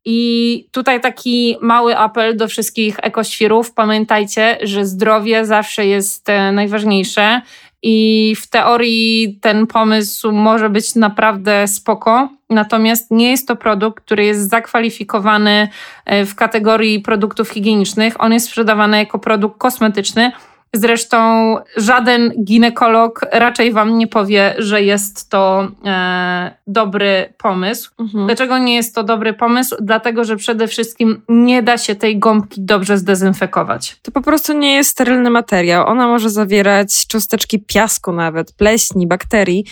I 0.05 0.67
tutaj 0.71 1.01
taki 1.01 1.57
mały 1.61 1.97
apel 1.97 2.37
do 2.37 2.47
wszystkich 2.47 2.99
ekoświrów. 3.01 3.73
Pamiętajcie, 3.73 4.57
że 4.61 4.85
zdrowie 4.85 5.45
zawsze 5.45 5.85
jest 5.85 6.27
najważniejsze 6.53 7.41
i 7.83 8.35
w 8.41 8.47
teorii 8.47 9.37
ten 9.41 9.67
pomysł 9.67 10.31
może 10.31 10.69
być 10.69 10.95
naprawdę 10.95 11.67
spoko, 11.67 12.29
natomiast 12.49 13.11
nie 13.11 13.31
jest 13.31 13.47
to 13.47 13.55
produkt, 13.55 14.03
który 14.03 14.25
jest 14.25 14.49
zakwalifikowany 14.49 15.67
w 16.07 16.35
kategorii 16.35 16.99
produktów 16.99 17.49
higienicznych. 17.49 18.21
On 18.23 18.33
jest 18.33 18.45
sprzedawany 18.45 18.97
jako 18.97 19.19
produkt 19.19 19.57
kosmetyczny, 19.57 20.31
Zresztą 20.73 21.57
żaden 21.77 22.43
ginekolog 22.43 23.25
raczej 23.31 23.71
wam 23.71 23.97
nie 23.97 24.07
powie, 24.07 24.55
że 24.57 24.81
jest 24.81 25.29
to 25.29 25.67
e, 25.85 26.51
dobry 26.67 27.33
pomysł. 27.37 27.91
Mhm. 27.99 28.25
Dlaczego 28.25 28.57
nie 28.57 28.75
jest 28.75 28.95
to 28.95 29.03
dobry 29.03 29.33
pomysł? 29.33 29.75
Dlatego, 29.81 30.23
że 30.23 30.35
przede 30.37 30.67
wszystkim 30.67 31.21
nie 31.29 31.63
da 31.63 31.77
się 31.77 31.95
tej 31.95 32.19
gąbki 32.19 32.61
dobrze 32.61 32.97
zdezynfekować. 32.97 33.99
To 34.01 34.11
po 34.11 34.21
prostu 34.21 34.53
nie 34.53 34.75
jest 34.75 34.89
sterylny 34.89 35.29
materiał. 35.29 35.87
Ona 35.87 36.07
może 36.07 36.29
zawierać 36.29 37.07
cząsteczki 37.07 37.59
piasku 37.59 38.11
nawet, 38.11 38.53
pleśni, 38.53 39.07
bakterii. 39.07 39.65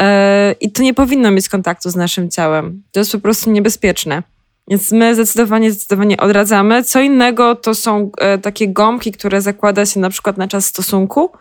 E, 0.00 0.54
I 0.60 0.72
to 0.72 0.82
nie 0.82 0.94
powinno 0.94 1.30
mieć 1.30 1.48
kontaktu 1.48 1.90
z 1.90 1.96
naszym 1.96 2.30
ciałem. 2.30 2.82
To 2.92 3.00
jest 3.00 3.12
po 3.12 3.18
prostu 3.18 3.50
niebezpieczne. 3.50 4.22
Więc 4.68 4.92
my 4.92 5.14
zdecydowanie, 5.14 5.70
zdecydowanie 5.70 6.16
odradzamy. 6.16 6.84
Co 6.84 7.00
innego 7.00 7.56
to 7.56 7.74
są 7.74 8.10
e, 8.18 8.38
takie 8.38 8.68
gąbki, 8.68 9.12
które 9.12 9.40
zakłada 9.40 9.86
się 9.86 10.00
na 10.00 10.10
przykład 10.10 10.36
na 10.36 10.48
czas 10.48 10.66
stosunku, 10.66 11.32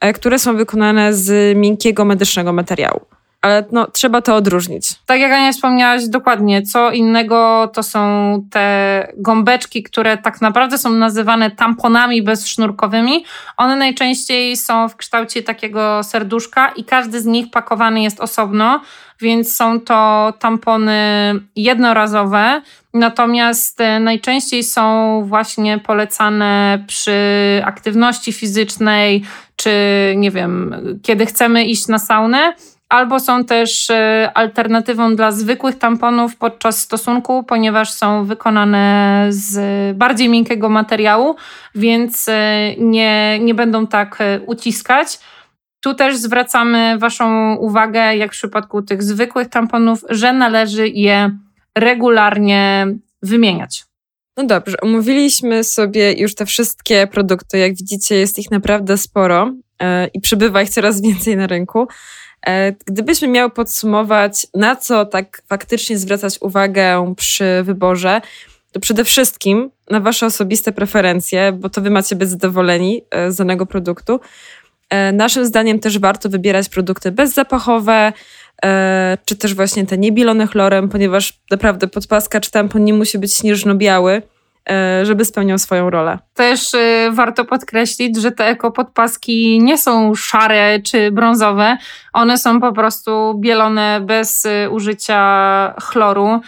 e, 0.00 0.12
które 0.12 0.38
są 0.38 0.56
wykonane 0.56 1.14
z 1.14 1.56
miękkiego 1.56 2.04
medycznego 2.04 2.52
materiału. 2.52 3.00
Ale 3.42 3.64
no, 3.72 3.86
trzeba 3.86 4.22
to 4.22 4.36
odróżnić. 4.36 4.94
Tak 5.06 5.20
jak 5.20 5.32
Ania 5.32 5.52
wspomniałaś 5.52 6.08
dokładnie, 6.08 6.62
co 6.62 6.90
innego 6.90 7.70
to 7.74 7.82
są 7.82 8.00
te 8.50 9.08
gąbeczki, 9.16 9.82
które 9.82 10.16
tak 10.16 10.40
naprawdę 10.40 10.78
są 10.78 10.90
nazywane 10.90 11.50
tamponami 11.50 12.22
bezsznurkowymi. 12.22 13.24
One 13.56 13.76
najczęściej 13.76 14.56
są 14.56 14.88
w 14.88 14.96
kształcie 14.96 15.42
takiego 15.42 16.02
serduszka 16.02 16.68
i 16.68 16.84
każdy 16.84 17.20
z 17.20 17.26
nich 17.26 17.50
pakowany 17.50 18.02
jest 18.02 18.20
osobno 18.20 18.80
więc 19.20 19.56
są 19.56 19.80
to 19.80 20.32
tampony 20.38 21.00
jednorazowe, 21.56 22.62
natomiast 22.94 23.80
e, 23.80 24.00
najczęściej 24.00 24.62
są 24.64 25.22
właśnie 25.26 25.78
polecane 25.78 26.84
przy 26.86 27.20
aktywności 27.64 28.32
fizycznej, 28.32 29.22
czy 29.56 29.70
nie 30.16 30.30
wiem, 30.30 30.74
kiedy 31.02 31.26
chcemy 31.26 31.64
iść 31.64 31.88
na 31.88 31.98
saunę. 31.98 32.54
Albo 32.88 33.20
są 33.20 33.44
też 33.44 33.90
e, 33.90 34.30
alternatywą 34.34 35.16
dla 35.16 35.32
zwykłych 35.32 35.78
tamponów 35.78 36.36
podczas 36.36 36.80
stosunku, 36.80 37.44
ponieważ 37.44 37.92
są 37.92 38.24
wykonane 38.24 39.26
z 39.28 39.96
bardziej 39.96 40.28
miękkiego 40.28 40.68
materiału, 40.68 41.36
więc 41.74 42.28
e, 42.28 42.74
nie, 42.78 43.38
nie 43.38 43.54
będą 43.54 43.86
tak 43.86 44.18
uciskać. 44.46 45.18
Tu 45.80 45.94
też 45.94 46.16
zwracamy 46.16 46.98
Waszą 46.98 47.54
uwagę, 47.54 48.16
jak 48.16 48.30
w 48.30 48.36
przypadku 48.36 48.82
tych 48.82 49.02
zwykłych 49.02 49.48
tamponów, 49.48 50.04
że 50.08 50.32
należy 50.32 50.88
je 50.88 51.30
regularnie 51.74 52.86
wymieniać. 53.22 53.84
No 54.36 54.44
dobrze, 54.44 54.80
omówiliśmy 54.80 55.64
sobie 55.64 56.12
już 56.12 56.34
te 56.34 56.46
wszystkie 56.46 57.06
produkty. 57.06 57.58
Jak 57.58 57.76
widzicie, 57.76 58.14
jest 58.14 58.38
ich 58.38 58.50
naprawdę 58.50 58.98
sporo 58.98 59.52
i 60.14 60.20
przybywa 60.20 60.62
ich 60.62 60.70
coraz 60.70 61.00
więcej 61.00 61.36
na 61.36 61.46
rynku. 61.46 61.88
Yy, 62.46 62.52
gdybyśmy 62.86 63.28
miały 63.28 63.50
podsumować, 63.50 64.46
na 64.54 64.76
co 64.76 65.06
tak 65.06 65.42
faktycznie 65.48 65.98
zwracać 65.98 66.38
uwagę 66.40 67.14
przy 67.16 67.62
wyborze, 67.62 68.20
to 68.72 68.80
przede 68.80 69.04
wszystkim 69.04 69.70
na 69.90 70.00
Wasze 70.00 70.26
osobiste 70.26 70.72
preferencje, 70.72 71.52
bo 71.52 71.68
to 71.68 71.80
Wy 71.80 71.90
macie 71.90 72.16
być 72.16 72.28
zadowoleni 72.28 73.02
yy, 73.14 73.32
z 73.32 73.36
danego 73.36 73.66
produktu. 73.66 74.20
E, 74.90 75.12
naszym 75.12 75.46
zdaniem 75.46 75.78
też 75.78 75.98
warto 75.98 76.28
wybierać 76.28 76.68
produkty 76.68 77.12
bezzapachowe, 77.12 78.12
e, 78.64 79.18
czy 79.24 79.36
też 79.36 79.54
właśnie 79.54 79.86
te 79.86 79.98
niebilone 79.98 80.46
chlorem, 80.46 80.88
ponieważ 80.88 81.40
naprawdę 81.50 81.88
podpaska 81.88 82.40
czy 82.40 82.50
tampon 82.50 82.84
nie 82.84 82.92
musi 82.92 83.18
być 83.18 83.34
śnieżno-biały, 83.34 84.12
e, 84.12 84.22
żeby 85.02 85.24
spełniał 85.24 85.58
swoją 85.58 85.90
rolę. 85.90 86.18
Też 86.34 86.60
warto 87.10 87.44
podkreślić, 87.44 88.16
że 88.16 88.32
te 88.32 88.46
ekopodpaski 88.46 89.58
nie 89.62 89.78
są 89.78 90.14
szare 90.14 90.80
czy 90.80 91.10
brązowe. 91.10 91.76
One 92.12 92.38
są 92.38 92.60
po 92.60 92.72
prostu 92.72 93.34
bielone 93.40 94.00
bez 94.00 94.46
użycia 94.70 95.74
chloru. 95.82 96.40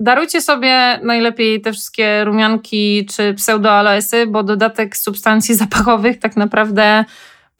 Darujcie 0.00 0.40
sobie 0.40 1.00
najlepiej 1.02 1.60
te 1.60 1.72
wszystkie 1.72 2.24
rumianki 2.24 3.06
czy 3.10 3.34
pseudoaloesy, 3.34 4.26
bo 4.26 4.42
dodatek 4.42 4.96
substancji 4.96 5.54
zapachowych 5.54 6.18
tak 6.18 6.36
naprawdę 6.36 7.04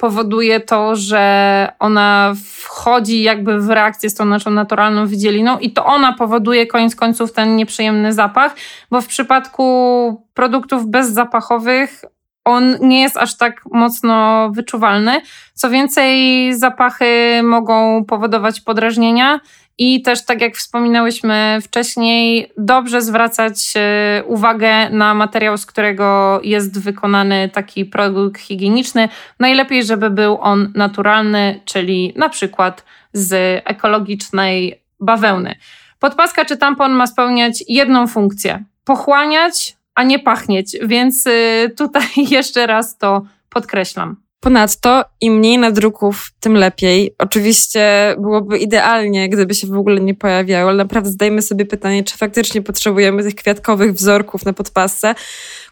powoduje 0.00 0.60
to, 0.60 0.96
że 0.96 1.72
ona 1.78 2.34
wchodzi 2.54 3.22
jakby 3.22 3.60
w 3.60 3.70
reakcję 3.70 4.10
z 4.10 4.14
tą 4.14 4.24
naszą 4.24 4.50
naturalną 4.50 5.06
wydzieliną 5.06 5.58
i 5.58 5.72
to 5.72 5.84
ona 5.84 6.12
powoduje 6.12 6.66
koniec 6.66 6.96
końców 6.96 7.32
ten 7.32 7.56
nieprzyjemny 7.56 8.12
zapach, 8.12 8.54
bo 8.90 9.00
w 9.00 9.06
przypadku 9.06 10.26
produktów 10.34 10.86
bezzapachowych 10.86 12.04
on 12.44 12.76
nie 12.80 13.00
jest 13.00 13.16
aż 13.16 13.36
tak 13.36 13.62
mocno 13.72 14.48
wyczuwalny. 14.50 15.20
Co 15.54 15.70
więcej, 15.70 16.54
zapachy 16.54 17.40
mogą 17.42 18.04
powodować 18.04 18.60
podrażnienia 18.60 19.40
i 19.82 20.02
też, 20.02 20.24
tak 20.24 20.40
jak 20.40 20.56
wspominałyśmy 20.56 21.58
wcześniej, 21.62 22.52
dobrze 22.58 23.02
zwracać 23.02 23.72
e, 23.76 24.24
uwagę 24.26 24.90
na 24.90 25.14
materiał, 25.14 25.58
z 25.58 25.66
którego 25.66 26.40
jest 26.44 26.80
wykonany 26.80 27.48
taki 27.48 27.84
produkt 27.84 28.40
higieniczny. 28.40 29.08
Najlepiej, 29.38 29.84
żeby 29.84 30.10
był 30.10 30.38
on 30.40 30.72
naturalny, 30.74 31.60
czyli 31.64 32.12
na 32.16 32.28
przykład 32.28 32.84
z 33.12 33.62
ekologicznej 33.64 34.80
bawełny. 35.00 35.54
Podpaska 35.98 36.44
czy 36.44 36.56
tampon 36.56 36.92
ma 36.92 37.06
spełniać 37.06 37.64
jedną 37.68 38.06
funkcję: 38.06 38.64
pochłaniać, 38.84 39.76
a 39.94 40.02
nie 40.02 40.18
pachnieć, 40.18 40.76
więc 40.82 41.26
e, 41.26 41.68
tutaj 41.76 42.08
jeszcze 42.30 42.66
raz 42.66 42.98
to 42.98 43.22
podkreślam. 43.50 44.16
Ponadto 44.40 45.04
im 45.20 45.34
mniej 45.34 45.58
nadruków, 45.58 46.32
tym 46.40 46.54
lepiej. 46.54 47.14
Oczywiście 47.18 48.14
byłoby 48.18 48.58
idealnie, 48.58 49.28
gdyby 49.28 49.54
się 49.54 49.66
w 49.66 49.78
ogóle 49.78 50.00
nie 50.00 50.14
pojawiały, 50.14 50.70
ale 50.70 50.78
naprawdę 50.78 51.10
zdajmy 51.10 51.42
sobie 51.42 51.66
pytanie, 51.66 52.04
czy 52.04 52.16
faktycznie 52.16 52.62
potrzebujemy 52.62 53.22
tych 53.22 53.34
kwiatkowych 53.34 53.92
wzorków 53.92 54.44
na 54.44 54.52
podpasce, 54.52 55.14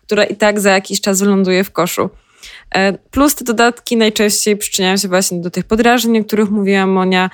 która 0.02 0.24
i 0.24 0.36
tak 0.36 0.60
za 0.60 0.70
jakiś 0.70 1.00
czas 1.00 1.20
wyląduje 1.20 1.64
w 1.64 1.70
koszu. 1.70 2.10
E, 2.74 2.92
plus 2.92 3.34
te 3.34 3.44
dodatki 3.44 3.96
najczęściej 3.96 4.56
przyczyniają 4.56 4.96
się 4.96 5.08
właśnie 5.08 5.40
do 5.40 5.50
tych 5.50 5.64
podrażnień, 5.64 6.22
o 6.22 6.24
których 6.24 6.50
mówiła 6.50 6.86
Monia. 6.86 7.30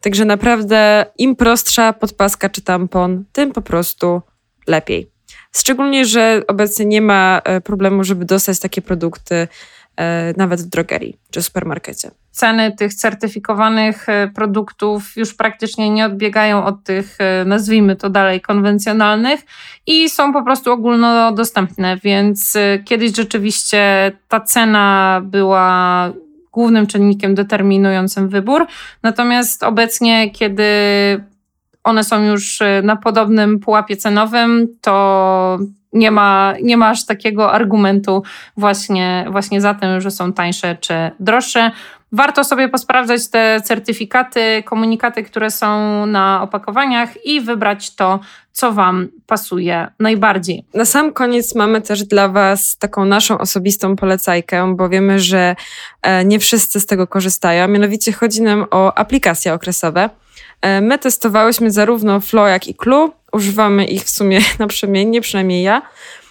Także 0.00 0.24
naprawdę 0.24 1.06
im 1.18 1.36
prostsza 1.36 1.92
podpaska 1.92 2.48
czy 2.48 2.62
tampon, 2.62 3.24
tym 3.32 3.52
po 3.52 3.62
prostu 3.62 4.22
lepiej. 4.66 5.10
Szczególnie, 5.56 6.04
że 6.04 6.42
obecnie 6.48 6.84
nie 6.86 7.02
ma 7.02 7.40
e, 7.44 7.60
problemu, 7.60 8.04
żeby 8.04 8.24
dostać 8.24 8.58
takie 8.58 8.82
produkty 8.82 9.48
nawet 10.36 10.60
w 10.60 10.66
drogerii 10.66 11.16
czy 11.30 11.42
supermarkecie. 11.42 12.10
Ceny 12.30 12.76
tych 12.76 12.94
certyfikowanych 12.94 14.08
e, 14.08 14.28
produktów 14.34 15.16
już 15.16 15.34
praktycznie 15.34 15.90
nie 15.90 16.06
odbiegają 16.06 16.64
od 16.64 16.84
tych, 16.84 17.16
e, 17.18 17.44
nazwijmy 17.44 17.96
to 17.96 18.10
dalej, 18.10 18.40
konwencjonalnych 18.40 19.40
i 19.86 20.10
są 20.10 20.32
po 20.32 20.42
prostu 20.42 20.72
ogólnodostępne, 20.72 21.96
więc 21.96 22.56
kiedyś 22.84 23.16
rzeczywiście 23.16 24.12
ta 24.28 24.40
cena 24.40 25.20
była 25.24 26.12
głównym 26.52 26.86
czynnikiem 26.86 27.34
determinującym 27.34 28.28
wybór. 28.28 28.66
Natomiast 29.02 29.62
obecnie, 29.62 30.30
kiedy 30.30 30.64
one 31.84 32.04
są 32.04 32.24
już 32.24 32.62
na 32.82 32.96
podobnym 32.96 33.58
pułapie 33.58 33.96
cenowym, 33.96 34.68
to 34.80 35.58
nie 35.96 36.10
ma, 36.10 36.54
nie 36.62 36.76
ma 36.76 36.88
aż 36.88 37.06
takiego 37.06 37.52
argumentu 37.52 38.22
właśnie, 38.56 39.26
właśnie 39.30 39.60
za 39.60 39.74
tym, 39.74 40.00
że 40.00 40.10
są 40.10 40.32
tańsze 40.32 40.76
czy 40.80 40.94
droższe. 41.20 41.70
Warto 42.12 42.44
sobie 42.44 42.68
posprawdzać 42.68 43.28
te 43.28 43.60
certyfikaty, 43.64 44.62
komunikaty, 44.64 45.22
które 45.22 45.50
są 45.50 46.06
na 46.06 46.42
opakowaniach 46.42 47.26
i 47.26 47.40
wybrać 47.40 47.94
to, 47.94 48.20
co 48.52 48.72
Wam 48.72 49.08
pasuje 49.26 49.88
najbardziej. 50.00 50.64
Na 50.74 50.84
sam 50.84 51.12
koniec 51.12 51.54
mamy 51.54 51.82
też 51.82 52.04
dla 52.04 52.28
Was 52.28 52.76
taką 52.78 53.04
naszą 53.04 53.38
osobistą 53.38 53.96
polecajkę, 53.96 54.74
bo 54.76 54.88
wiemy, 54.88 55.20
że 55.20 55.56
e, 56.02 56.24
nie 56.24 56.38
wszyscy 56.38 56.80
z 56.80 56.86
tego 56.86 57.06
korzystają. 57.06 57.68
Mianowicie 57.68 58.12
chodzi 58.12 58.42
nam 58.42 58.66
o 58.70 58.98
aplikacje 58.98 59.54
okresowe. 59.54 60.10
E, 60.62 60.80
my 60.80 60.98
testowałyśmy 60.98 61.70
zarówno 61.70 62.20
Flow, 62.20 62.48
jak 62.48 62.68
i 62.68 62.74
Clue. 62.74 63.12
Używamy 63.36 63.84
ich 63.84 64.04
w 64.04 64.10
sumie 64.10 64.40
naprzemiennie, 64.58 65.20
przynajmniej 65.20 65.62
ja. 65.62 65.82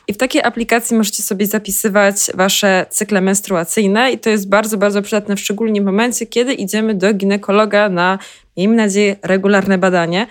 I 0.08 0.14
w 0.14 0.18
takiej 0.18 0.44
aplikacji 0.44 0.98
możecie 0.98 1.24
sobie 1.24 1.46
zapisywać 1.46 2.16
wasze 2.34 2.86
cykle 2.90 3.22
menstruacyjne 3.22 4.12
i 4.12 4.20
to 4.20 4.30
jest 4.30 4.50
bardzo, 4.50 4.78
bardzo 4.78 5.02
przydatne, 5.02 5.38
szczególnie 5.38 5.82
w 5.82 5.86
momencie, 5.86 6.26
kiedy 6.26 6.54
idziemy 6.54 6.94
do 6.94 7.14
ginekologa 7.14 7.90
na, 7.90 8.20
miejmy 8.58 8.76
nadzieję, 8.76 9.16
regularne 9.22 9.78
badanie. 9.78 10.28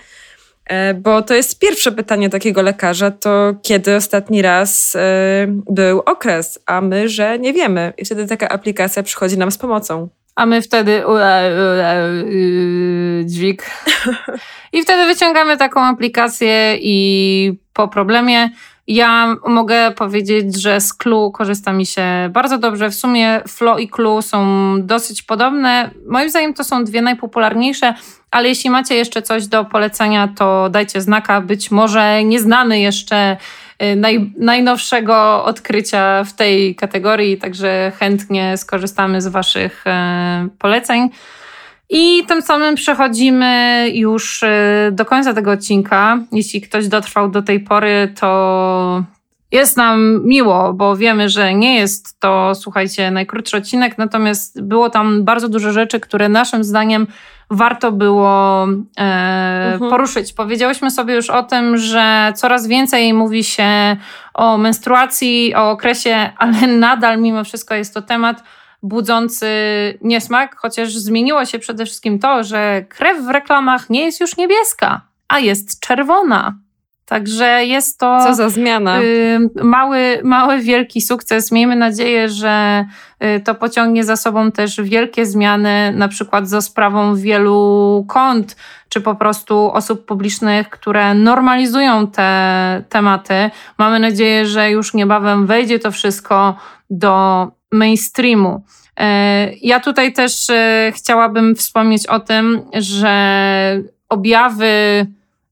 E, 0.65 0.93
bo 0.93 1.21
to 1.21 1.33
jest 1.33 1.59
pierwsze 1.59 1.91
pytanie 1.91 2.29
takiego 2.29 2.61
lekarza, 2.61 3.11
to 3.11 3.55
kiedy 3.61 3.95
ostatni 3.95 4.41
raz 4.41 4.95
e, 4.95 5.45
był 5.69 5.99
okres, 5.99 6.59
a 6.65 6.81
my, 6.81 7.09
że 7.09 7.39
nie 7.39 7.53
wiemy. 7.53 7.93
I 7.97 8.05
wtedy 8.05 8.27
taka 8.27 8.49
aplikacja 8.49 9.03
przychodzi 9.03 9.37
nam 9.37 9.51
z 9.51 9.57
pomocą. 9.57 10.09
A 10.35 10.45
my 10.45 10.61
wtedy 10.61 11.07
ule, 11.07 11.51
yy, 12.29 13.25
dźwig. 13.25 13.71
I 14.73 14.81
wtedy 14.81 15.05
wyciągamy 15.05 15.57
taką 15.57 15.81
aplikację 15.81 16.77
i 16.81 17.57
po 17.73 17.87
problemie 17.87 18.49
ja 18.87 19.35
mogę 19.47 19.91
powiedzieć, 19.91 20.61
że 20.61 20.81
z 20.81 20.93
Clue 20.93 21.31
korzysta 21.31 21.73
mi 21.73 21.85
się 21.85 22.29
bardzo 22.31 22.57
dobrze. 22.57 22.89
W 22.89 22.95
sumie 22.95 23.41
Flo 23.47 23.77
i 23.77 23.87
Clue 23.87 24.21
są 24.21 24.45
dosyć 24.81 25.21
podobne. 25.21 25.91
Moim 26.07 26.29
zdaniem 26.29 26.53
to 26.53 26.63
są 26.63 26.83
dwie 26.83 27.01
najpopularniejsze, 27.01 27.93
ale 28.31 28.47
jeśli 28.49 28.69
macie 28.69 28.95
jeszcze 28.95 29.21
coś 29.21 29.47
do 29.47 29.65
polecenia, 29.65 30.29
to 30.37 30.69
dajcie 30.69 31.01
znaka. 31.01 31.41
Być 31.41 31.71
może 31.71 32.23
nieznany 32.23 32.79
jeszcze 32.79 33.37
naj, 33.95 34.31
najnowszego 34.37 35.43
odkrycia 35.43 36.23
w 36.23 36.33
tej 36.33 36.75
kategorii, 36.75 37.37
także 37.37 37.91
chętnie 37.99 38.57
skorzystamy 38.57 39.21
z 39.21 39.27
Waszych 39.27 39.83
e, 39.87 40.47
poleceń. 40.59 41.09
I 41.89 42.23
tym 42.27 42.41
samym 42.41 42.75
przechodzimy 42.75 43.85
już 43.93 44.43
y, 44.43 44.47
do 44.91 45.05
końca 45.05 45.33
tego 45.33 45.51
odcinka. 45.51 46.19
Jeśli 46.31 46.61
ktoś 46.61 46.87
dotrwał 46.87 47.29
do 47.29 47.41
tej 47.41 47.59
pory, 47.59 48.13
to 48.19 49.03
jest 49.51 49.77
nam 49.77 50.21
miło, 50.25 50.73
bo 50.73 50.95
wiemy, 50.95 51.29
że 51.29 51.53
nie 51.53 51.75
jest 51.75 52.19
to, 52.19 52.55
słuchajcie, 52.55 53.11
najkrótszy 53.11 53.57
odcinek, 53.57 53.97
natomiast 53.97 54.61
było 54.61 54.89
tam 54.89 55.23
bardzo 55.23 55.49
dużo 55.49 55.71
rzeczy, 55.71 55.99
które 55.99 56.29
naszym 56.29 56.63
zdaniem 56.63 57.07
warto 57.51 57.91
było 57.91 58.63
e, 58.97 59.73
mhm. 59.73 59.91
poruszyć. 59.91 60.33
Powiedziałyśmy 60.33 60.91
sobie 60.91 61.15
już 61.15 61.29
o 61.29 61.43
tym, 61.43 61.77
że 61.77 62.33
coraz 62.35 62.67
więcej 62.67 63.13
mówi 63.13 63.43
się 63.43 63.97
o 64.33 64.57
menstruacji, 64.57 65.55
o 65.55 65.69
okresie, 65.69 66.29
ale 66.37 66.67
nadal 66.67 67.21
mimo 67.21 67.43
wszystko 67.43 67.75
jest 67.75 67.93
to 67.93 68.01
temat, 68.01 68.43
budzący 68.83 69.47
niesmak, 70.01 70.55
chociaż 70.55 70.93
zmieniło 70.93 71.45
się 71.45 71.59
przede 71.59 71.85
wszystkim 71.85 72.19
to, 72.19 72.43
że 72.43 72.85
krew 72.89 73.25
w 73.25 73.29
reklamach 73.29 73.89
nie 73.89 74.05
jest 74.05 74.19
już 74.21 74.37
niebieska, 74.37 75.01
a 75.27 75.39
jest 75.39 75.79
czerwona. 75.79 76.64
Także 77.05 77.65
jest 77.65 77.99
to. 77.99 78.19
Co 78.23 78.35
za 78.35 78.49
zmiana. 78.49 79.01
Y, 79.01 79.39
mały, 79.63 80.19
mały, 80.23 80.59
wielki 80.59 81.01
sukces. 81.01 81.51
Miejmy 81.51 81.75
nadzieję, 81.75 82.29
że 82.29 82.85
y, 83.23 83.39
to 83.39 83.55
pociągnie 83.55 84.03
za 84.03 84.15
sobą 84.15 84.51
też 84.51 84.81
wielkie 84.81 85.25
zmiany, 85.25 85.93
na 85.95 86.07
przykład 86.07 86.49
za 86.49 86.61
sprawą 86.61 87.15
wielu 87.15 88.05
kont, 88.07 88.55
czy 88.89 89.01
po 89.01 89.15
prostu 89.15 89.71
osób 89.73 90.05
publicznych, 90.05 90.69
które 90.69 91.13
normalizują 91.13 92.07
te 92.07 92.83
tematy. 92.89 93.49
Mamy 93.77 93.99
nadzieję, 93.99 94.45
że 94.45 94.71
już 94.71 94.93
niebawem 94.93 95.45
wejdzie 95.45 95.79
to 95.79 95.91
wszystko 95.91 96.55
do 96.89 97.47
mainstreamu. 97.71 98.63
E, 98.97 99.53
ja 99.61 99.79
tutaj 99.79 100.13
też 100.13 100.47
chciałabym 100.91 101.55
wspomnieć 101.55 102.07
o 102.07 102.19
tym, 102.19 102.61
że 102.73 103.81
objawy, 104.09 105.05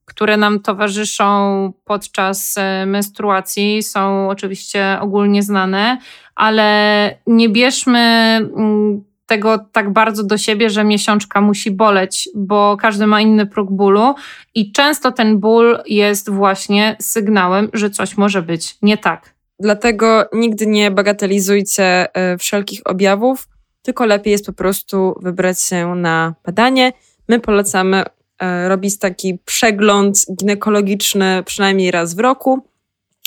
które 0.05 0.37
nam 0.37 0.59
towarzyszą 0.59 1.73
podczas 1.85 2.57
e, 2.57 2.85
menstruacji, 2.85 3.83
są 3.83 4.29
oczywiście 4.29 4.97
ogólnie 5.01 5.43
znane, 5.43 5.97
ale 6.35 7.17
nie 7.27 7.49
bierzmy 7.49 7.99
mm, 7.99 9.03
tego 9.25 9.59
tak 9.71 9.93
bardzo 9.93 10.23
do 10.23 10.37
siebie, 10.37 10.69
że 10.69 10.83
miesiączka 10.83 11.41
musi 11.41 11.71
boleć, 11.71 12.29
bo 12.35 12.77
każdy 12.77 13.07
ma 13.07 13.21
inny 13.21 13.45
próg 13.45 13.71
bólu 13.71 14.15
i 14.55 14.71
często 14.71 15.11
ten 15.11 15.39
ból 15.39 15.79
jest 15.85 16.29
właśnie 16.29 16.95
sygnałem, 17.01 17.69
że 17.73 17.89
coś 17.89 18.17
może 18.17 18.41
być 18.41 18.77
nie 18.81 18.97
tak. 18.97 19.33
Dlatego 19.59 20.25
nigdy 20.33 20.67
nie 20.67 20.91
bagatelizujcie 20.91 22.15
e, 22.15 22.37
wszelkich 22.37 22.81
objawów, 22.85 23.47
tylko 23.81 24.05
lepiej 24.05 24.31
jest 24.31 24.45
po 24.45 24.53
prostu 24.53 25.15
wybrać 25.21 25.61
się 25.61 25.95
na 25.95 26.33
badanie. 26.45 26.91
My 27.29 27.39
polecamy 27.39 28.03
e, 28.43 28.69
robić 28.69 28.99
taki 28.99 29.37
przegląd 29.45 30.25
ginekologiczny 30.39 31.43
przynajmniej 31.45 31.91
raz 31.91 32.13
w 32.13 32.19
roku, 32.19 32.67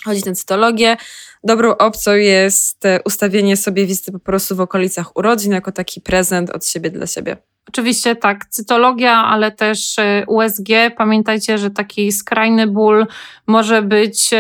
chodzić 0.05 0.25
na 0.25 0.35
cytologię. 0.35 0.97
Dobrą 1.45 1.77
opcją 1.77 2.15
jest 2.15 2.87
e, 2.87 3.01
ustawienie 3.05 3.57
sobie 3.57 3.87
wizyty 3.87 4.13
po 4.13 4.19
prostu 4.19 4.57
w 4.57 4.61
okolicach 4.61 5.17
urodzin 5.17 5.53
jako 5.53 5.73
taki 5.73 6.01
prezent 6.01 6.51
od 6.51 6.67
siebie 6.67 6.91
dla 6.91 7.07
siebie. 7.07 7.37
Oczywiście 7.69 8.17
tak, 8.17 8.47
cytologia, 8.47 9.13
ale 9.13 9.53
też 9.53 9.97
USG. 10.27 10.69
Pamiętajcie, 10.97 11.59
że 11.59 11.71
taki 11.71 12.13
skrajny 12.13 12.67
ból 12.67 13.07
może 13.47 13.83
być 13.83 14.31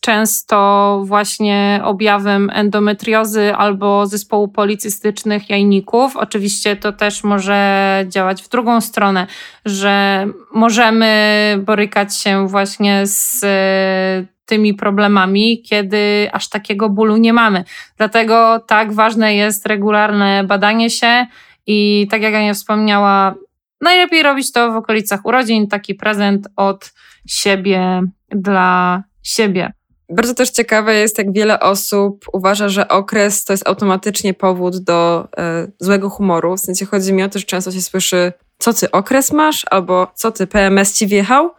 często 0.00 1.02
właśnie 1.04 1.80
objawem 1.84 2.50
endometriozy 2.52 3.54
albo 3.54 4.06
zespołu 4.06 4.48
policystycznych 4.48 5.50
jajników. 5.50 6.16
Oczywiście 6.16 6.76
to 6.76 6.92
też 6.92 7.24
może 7.24 8.04
działać 8.08 8.42
w 8.42 8.48
drugą 8.48 8.80
stronę, 8.80 9.26
że 9.64 10.26
możemy 10.54 11.62
borykać 11.66 12.16
się 12.16 12.48
właśnie 12.48 13.06
z 13.06 13.44
e, 13.44 14.26
tymi 14.46 14.74
problemami, 14.74 15.62
kiedy 15.62 16.28
aż 16.32 16.48
takiego 16.48 16.88
bólu 16.88 17.16
nie 17.16 17.32
mamy. 17.32 17.64
Dlatego 17.96 18.60
tak 18.66 18.92
ważne 18.92 19.34
jest 19.34 19.66
regularne 19.66 20.44
badanie 20.44 20.90
się 20.90 21.26
i 21.66 22.06
tak 22.10 22.22
jak 22.22 22.34
Ania 22.34 22.54
wspomniała, 22.54 23.34
najlepiej 23.80 24.22
robić 24.22 24.52
to 24.52 24.72
w 24.72 24.76
okolicach 24.76 25.26
urodzin, 25.26 25.68
taki 25.68 25.94
prezent 25.94 26.48
od 26.56 26.92
siebie 27.26 28.02
dla 28.28 29.02
siebie. 29.22 29.72
Bardzo 30.08 30.34
też 30.34 30.50
ciekawe 30.50 30.94
jest, 30.94 31.18
jak 31.18 31.32
wiele 31.32 31.60
osób 31.60 32.24
uważa, 32.32 32.68
że 32.68 32.88
okres 32.88 33.44
to 33.44 33.52
jest 33.52 33.68
automatycznie 33.68 34.34
powód 34.34 34.78
do 34.78 35.28
e, 35.38 35.68
złego 35.78 36.10
humoru. 36.10 36.56
W 36.56 36.60
sensie 36.60 36.86
chodzi 36.86 37.12
mi 37.12 37.22
o 37.22 37.28
to, 37.28 37.38
że 37.38 37.44
często 37.44 37.72
się 37.72 37.82
słyszy, 37.82 38.32
co 38.58 38.72
ty 38.72 38.90
okres 38.90 39.32
masz, 39.32 39.66
albo 39.70 40.06
co 40.14 40.32
ty 40.32 40.46
PMS 40.46 40.92
ci 40.92 41.06
wjechał. 41.06 41.50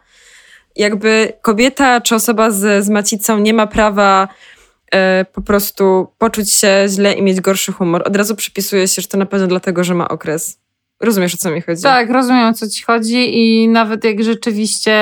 Jakby 0.76 1.34
kobieta 1.42 2.02
czy 2.02 2.16
osoba 2.16 2.52
z, 2.52 2.86
z 2.86 2.90
macicą 2.90 3.40
nie 3.40 3.54
ma 3.54 3.68
prawa 3.68 4.28
e, 4.92 5.26
po 5.34 5.42
prostu 5.42 6.08
poczuć 6.18 6.54
się 6.54 6.86
źle 6.88 7.14
i 7.14 7.22
mieć 7.22 7.42
gorszy 7.42 7.72
humor. 7.72 8.04
Od 8.06 8.16
razu 8.16 8.36
przypisuje 8.36 8.88
się, 8.88 9.02
że 9.02 9.08
to 9.08 9.18
na 9.18 9.26
pewno 9.26 9.48
dlatego, 9.48 9.84
że 9.84 9.94
ma 9.94 10.08
okres. 10.08 10.60
Rozumiesz, 11.00 11.34
o 11.34 11.38
co 11.38 11.52
mi 11.52 11.62
chodzi? 11.62 11.84
Tak, 11.84 12.10
rozumiem, 12.10 12.48
o 12.48 12.54
co 12.54 12.68
ci 12.68 12.84
chodzi 12.84 13.38
i 13.38 13.68
nawet 13.68 14.04
jak 14.04 14.24
rzeczywiście 14.24 14.94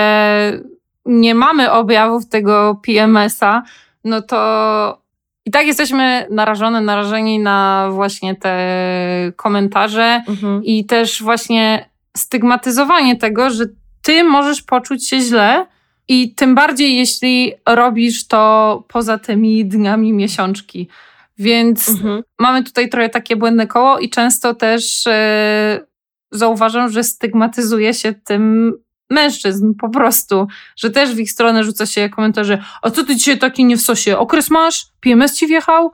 nie 1.06 1.36
mamy 1.36 1.72
objawów 1.72 2.30
tego 2.30 2.82
PMS-a, 2.84 3.64
no 4.04 4.22
to 4.22 5.06
i 5.46 5.52
tak 5.52 5.68
jesteśmy 5.68 6.28
narażone, 6.32 6.82
narażeni 6.82 7.40
na 7.40 7.90
właśnie 7.92 8.36
te 8.36 8.58
komentarze 9.36 10.24
mhm. 10.28 10.64
i 10.64 10.86
też 10.86 11.24
właśnie 11.24 11.90
stygmatyzowanie 12.18 13.16
tego, 13.16 13.50
że 13.50 13.66
ty 14.02 14.24
możesz 14.24 14.62
poczuć 14.62 15.10
się 15.10 15.20
źle 15.20 15.66
i 16.08 16.36
tym 16.36 16.56
bardziej 16.56 16.98
jeśli 16.98 17.54
robisz 17.66 18.28
to 18.28 18.84
poza 18.88 19.18
tymi 19.18 19.66
dniami 19.66 20.14
miesiączki. 20.14 20.88
Więc 21.38 21.90
mhm. 21.90 22.24
mamy 22.40 22.64
tutaj 22.64 22.90
trochę 22.90 23.10
takie 23.10 23.36
błędne 23.36 23.68
koło 23.68 24.00
i 24.00 24.10
często 24.10 24.54
też 24.54 25.08
e, 25.08 25.80
zauważam, 26.32 26.90
że 26.90 27.04
stygmatyzuje 27.04 27.94
się 27.94 28.14
tym 28.14 28.74
mężczyzn 29.10 29.74
po 29.80 29.90
prostu, 29.90 30.48
że 30.76 30.90
też 30.90 31.16
w 31.16 31.20
ich 31.20 31.32
stronę 31.32 31.64
rzuca 31.64 31.86
się 31.86 32.10
komentarze, 32.10 32.64
a 32.82 32.90
co 32.90 33.04
ty 33.04 33.16
dzisiaj 33.16 33.38
taki 33.38 33.66
nie 33.66 33.78
w 33.78 33.82
sosie, 33.82 34.18
okres 34.18 34.50
masz? 34.50 34.86
PMS 35.00 35.38
ci 35.38 35.48
wjechał? 35.48 35.92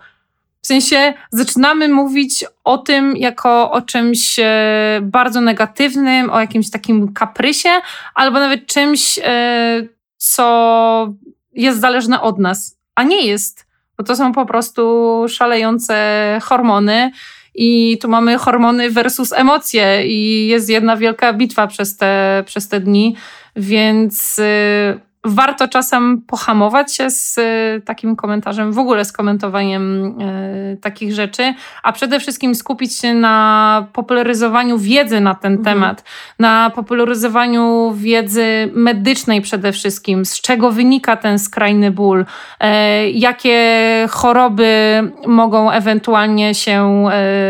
W 0.61 0.67
sensie 0.67 1.13
zaczynamy 1.31 1.89
mówić 1.89 2.45
o 2.63 2.77
tym 2.77 3.17
jako 3.17 3.71
o 3.71 3.81
czymś 3.81 4.39
e, 4.39 4.99
bardzo 5.01 5.41
negatywnym, 5.41 6.29
o 6.29 6.39
jakimś 6.39 6.69
takim 6.69 7.13
kaprysie, 7.13 7.69
albo 8.15 8.39
nawet 8.39 8.67
czymś, 8.67 9.19
e, 9.23 9.87
co 10.17 11.13
jest 11.53 11.79
zależne 11.79 12.21
od 12.21 12.39
nas, 12.39 12.77
a 12.95 13.03
nie 13.03 13.25
jest, 13.25 13.67
bo 13.97 14.03
to 14.03 14.15
są 14.15 14.33
po 14.33 14.45
prostu 14.45 15.25
szalejące 15.29 16.39
hormony, 16.43 17.11
i 17.55 17.97
tu 18.01 18.07
mamy 18.07 18.37
hormony 18.37 18.89
versus 18.89 19.33
emocje 19.33 20.07
i 20.07 20.47
jest 20.47 20.69
jedna 20.69 20.97
wielka 20.97 21.33
bitwa 21.33 21.67
przez 21.67 21.97
te, 21.97 22.43
przez 22.45 22.67
te 22.67 22.79
dni, 22.79 23.15
więc 23.55 24.39
y, 24.39 25.10
warto 25.23 25.67
czasem 25.67 26.21
pohamować 26.27 26.95
się 26.95 27.09
z 27.09 27.37
y, 27.37 27.81
takim 27.85 28.15
komentarzem, 28.15 28.73
w 28.73 28.79
ogóle 28.79 29.05
z 29.05 29.11
komentowaniem 29.11 30.15
y, 30.21 30.77
takich 30.81 31.13
rzeczy, 31.13 31.53
a 31.83 31.91
przede 31.91 32.19
wszystkim 32.19 32.55
skupić 32.55 32.97
się 32.97 33.13
na 33.13 33.87
popularyzowaniu 33.93 34.77
wiedzy 34.77 35.19
na 35.19 35.35
ten 35.35 35.53
mhm. 35.53 35.65
temat, 35.75 36.03
na 36.39 36.71
popularyzowaniu 36.75 37.93
wiedzy 37.95 38.69
medycznej 38.73 39.41
przede 39.41 39.71
wszystkim, 39.71 40.25
z 40.25 40.41
czego 40.41 40.71
wynika 40.71 41.17
ten 41.17 41.39
skrajny 41.39 41.91
ból, 41.91 42.19
y, 42.21 42.65
jakie 43.09 43.61
choroby 44.09 45.01
mogą 45.27 45.71
ewentualnie 45.71 46.55
się 46.55 47.05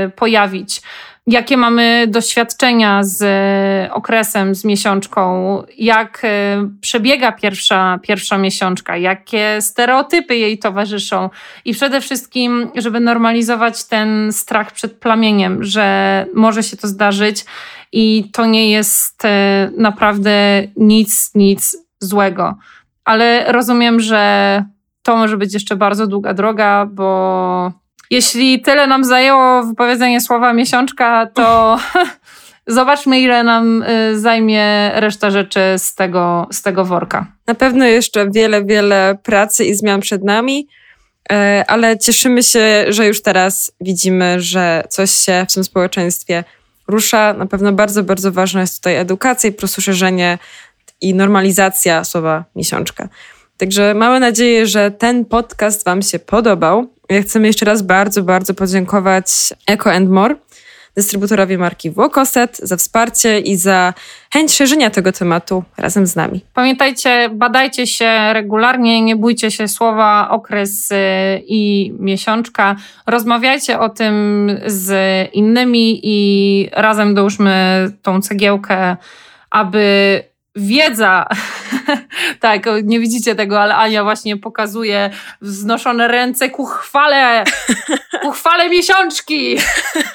y, 0.05 0.09
pojawić 0.09 0.82
jakie 1.32 1.57
mamy 1.57 2.07
doświadczenia 2.07 3.03
z 3.03 3.21
e, 3.21 3.93
okresem, 3.93 4.55
z 4.55 4.65
miesiączką, 4.65 5.63
jak 5.77 6.21
e, 6.23 6.67
przebiega 6.82 7.32
pierwsza, 7.32 7.99
pierwsza 8.01 8.38
miesiączka, 8.38 8.97
jakie 8.97 9.57
stereotypy 9.61 10.36
jej 10.36 10.59
towarzyszą? 10.59 11.29
I 11.65 11.73
przede 11.73 12.01
wszystkim, 12.01 12.71
żeby 12.75 12.99
normalizować 12.99 13.84
ten 13.84 14.34
strach 14.34 14.71
przed 14.71 14.99
plamieniem, 14.99 15.63
że 15.63 16.25
może 16.34 16.63
się 16.63 16.77
to 16.77 16.88
zdarzyć 16.88 17.45
i 17.91 18.29
to 18.34 18.45
nie 18.45 18.71
jest 18.71 19.25
e, 19.25 19.71
naprawdę 19.77 20.63
nic, 20.75 21.32
nic 21.36 21.77
złego. 21.99 22.55
Ale 23.05 23.51
rozumiem, 23.51 23.99
że 23.99 24.63
to 25.03 25.17
może 25.17 25.38
być 25.38 25.53
jeszcze 25.53 25.75
bardzo 25.75 26.07
długa 26.07 26.34
droga, 26.34 26.86
bo 26.86 27.80
jeśli 28.12 28.62
tyle 28.62 28.88
nam 28.88 29.03
zajęło 29.03 29.64
wypowiedzenie 29.64 30.22
słowa 30.22 30.53
miesiączka, 30.53 31.28
to 31.34 31.78
zobaczmy, 32.68 33.20
ile 33.20 33.43
nam 33.43 33.84
y, 33.84 34.20
zajmie 34.20 34.91
reszta 34.95 35.32
rzeczy 35.32 35.59
z 35.78 35.95
tego, 35.95 36.47
z 36.51 36.62
tego 36.62 36.86
worka. 36.86 37.28
Na 37.47 37.55
pewno 37.55 37.86
jeszcze 37.86 38.30
wiele, 38.30 38.66
wiele 38.66 39.18
pracy 39.24 39.66
i 39.66 39.76
zmian 39.76 40.01
przed 40.01 40.24
nami, 40.24 40.68
e, 41.32 41.64
ale 41.68 41.97
cieszymy 41.97 42.43
się, 42.43 42.86
że 42.88 43.07
już 43.07 43.22
teraz 43.22 43.72
widzimy, 43.82 44.41
że 44.41 44.84
coś 44.89 45.12
się 45.12 45.45
w 45.49 45.53
tym 45.53 45.64
społeczeństwie 45.64 46.43
rusza. 46.88 47.34
Na 47.34 47.45
pewno 47.45 47.72
bardzo, 47.72 48.03
bardzo 48.03 48.32
ważna 48.32 48.62
jest 48.62 48.76
tutaj 48.76 48.95
edukacja 48.95 49.49
i 49.49 49.53
po 49.53 49.59
prostu 49.59 49.82
szerzenie 49.82 50.38
i 51.01 51.14
normalizacja 51.14 52.03
słowa 52.03 52.43
miesiączka. 52.55 53.09
Także 53.57 53.93
mamy 53.93 54.20
nadzieję, 54.20 54.68
że 54.68 54.91
ten 54.91 55.26
podcast 55.26 55.86
Wam 55.86 56.01
się 56.01 56.20
podobał. 56.20 56.93
Ja 57.12 57.22
chcemy 57.22 57.47
jeszcze 57.47 57.66
raz 57.66 57.82
bardzo, 57.82 58.24
bardzo 58.24 58.53
podziękować 58.53 59.26
Eco 59.68 59.93
and 59.93 60.09
More, 60.09 60.36
dystrybutorowi 60.95 61.57
marki 61.57 61.91
Włokoset, 61.91 62.57
za 62.64 62.78
wsparcie 62.78 63.39
i 63.39 63.55
za 63.55 63.93
chęć 64.34 64.53
szerzenia 64.53 64.89
tego 64.89 65.12
tematu 65.12 65.64
razem 65.78 66.07
z 66.07 66.16
nami. 66.16 66.41
Pamiętajcie, 66.53 67.30
badajcie 67.34 67.88
się 67.88 68.34
regularnie, 68.34 69.01
nie 69.01 69.16
bójcie 69.16 69.51
się 69.51 69.68
słowa 69.68 70.30
okres 70.30 70.91
y, 70.91 70.95
i 71.47 71.93
miesiączka. 71.99 72.76
Rozmawiajcie 73.07 73.80
o 73.80 73.89
tym 73.89 74.47
z 74.66 74.93
innymi 75.34 75.99
i 76.03 76.70
razem 76.72 77.16
dołóżmy 77.16 77.88
tą 78.01 78.22
cegiełkę, 78.22 78.97
aby 79.49 80.24
wiedza, 80.56 81.26
tak, 82.39 82.66
nie 82.84 82.99
widzicie 82.99 83.36
tego, 83.36 83.62
ale 83.62 83.76
Ania 83.76 84.04
właśnie 84.04 84.38
pokazuje 84.38 85.10
wznoszone 85.41 86.08
ręce 86.08 86.49
ku 86.49 86.66
chwale, 86.66 87.43
ku 88.22 88.32
chwale 88.32 88.70
miesiączki. 88.70 89.58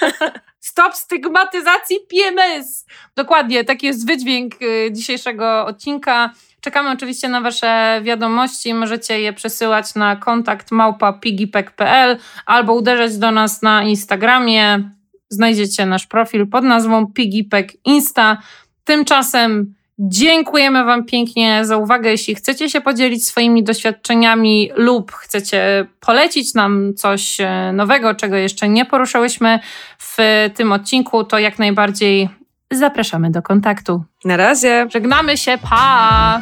Stop 0.61 0.95
stygmatyzacji 0.95 1.97
PMS. 2.09 2.87
Dokładnie, 3.17 3.65
taki 3.65 3.87
jest 3.87 4.07
wydźwięk 4.07 4.63
y, 4.63 4.93
dzisiejszego 4.93 5.67
odcinka. 5.67 6.31
Czekamy 6.61 6.91
oczywiście 6.91 7.29
na 7.29 7.41
Wasze 7.41 8.01
wiadomości. 8.05 8.75
Możecie 8.75 9.21
je 9.21 9.33
przesyłać 9.33 9.95
na 9.95 10.17
kontakt 10.17 10.71
małpa.pigipek.pl 10.71 12.19
albo 12.47 12.75
uderzać 12.75 13.19
do 13.19 13.31
nas 13.31 13.63
na 13.63 13.83
Instagramie. 13.83 14.91
Znajdziecie 15.29 15.87
nasz 15.87 16.07
profil 16.07 16.47
pod 16.47 16.65
nazwą 16.65 17.13
Pigipek 17.13 17.87
Insta. 17.87 18.43
Tymczasem 18.85 19.75
Dziękujemy 19.99 20.85
Wam 20.85 21.05
pięknie 21.05 21.65
za 21.65 21.77
uwagę. 21.77 22.11
Jeśli 22.11 22.35
chcecie 22.35 22.71
się 22.71 22.81
podzielić 22.81 23.27
swoimi 23.27 23.65
doświadczeniami 23.65 24.71
lub 24.77 25.13
chcecie 25.13 25.87
polecić 26.01 26.55
nam 26.55 26.95
coś 26.97 27.41
e, 27.41 27.73
nowego, 27.73 28.15
czego 28.15 28.37
jeszcze 28.37 28.69
nie 28.69 28.85
poruszyłyśmy 28.85 29.59
w 29.99 30.17
tym 30.55 30.73
odcinku, 30.73 31.25
to 31.25 31.39
jak 31.39 31.59
najbardziej 31.59 32.29
zapraszamy 32.71 33.31
do 33.31 33.43
kontaktu. 33.43 34.05
Na 34.25 34.37
razie. 34.37 34.87
Żegnamy 34.93 35.37
się. 35.37 35.59
Pa! 35.71 36.41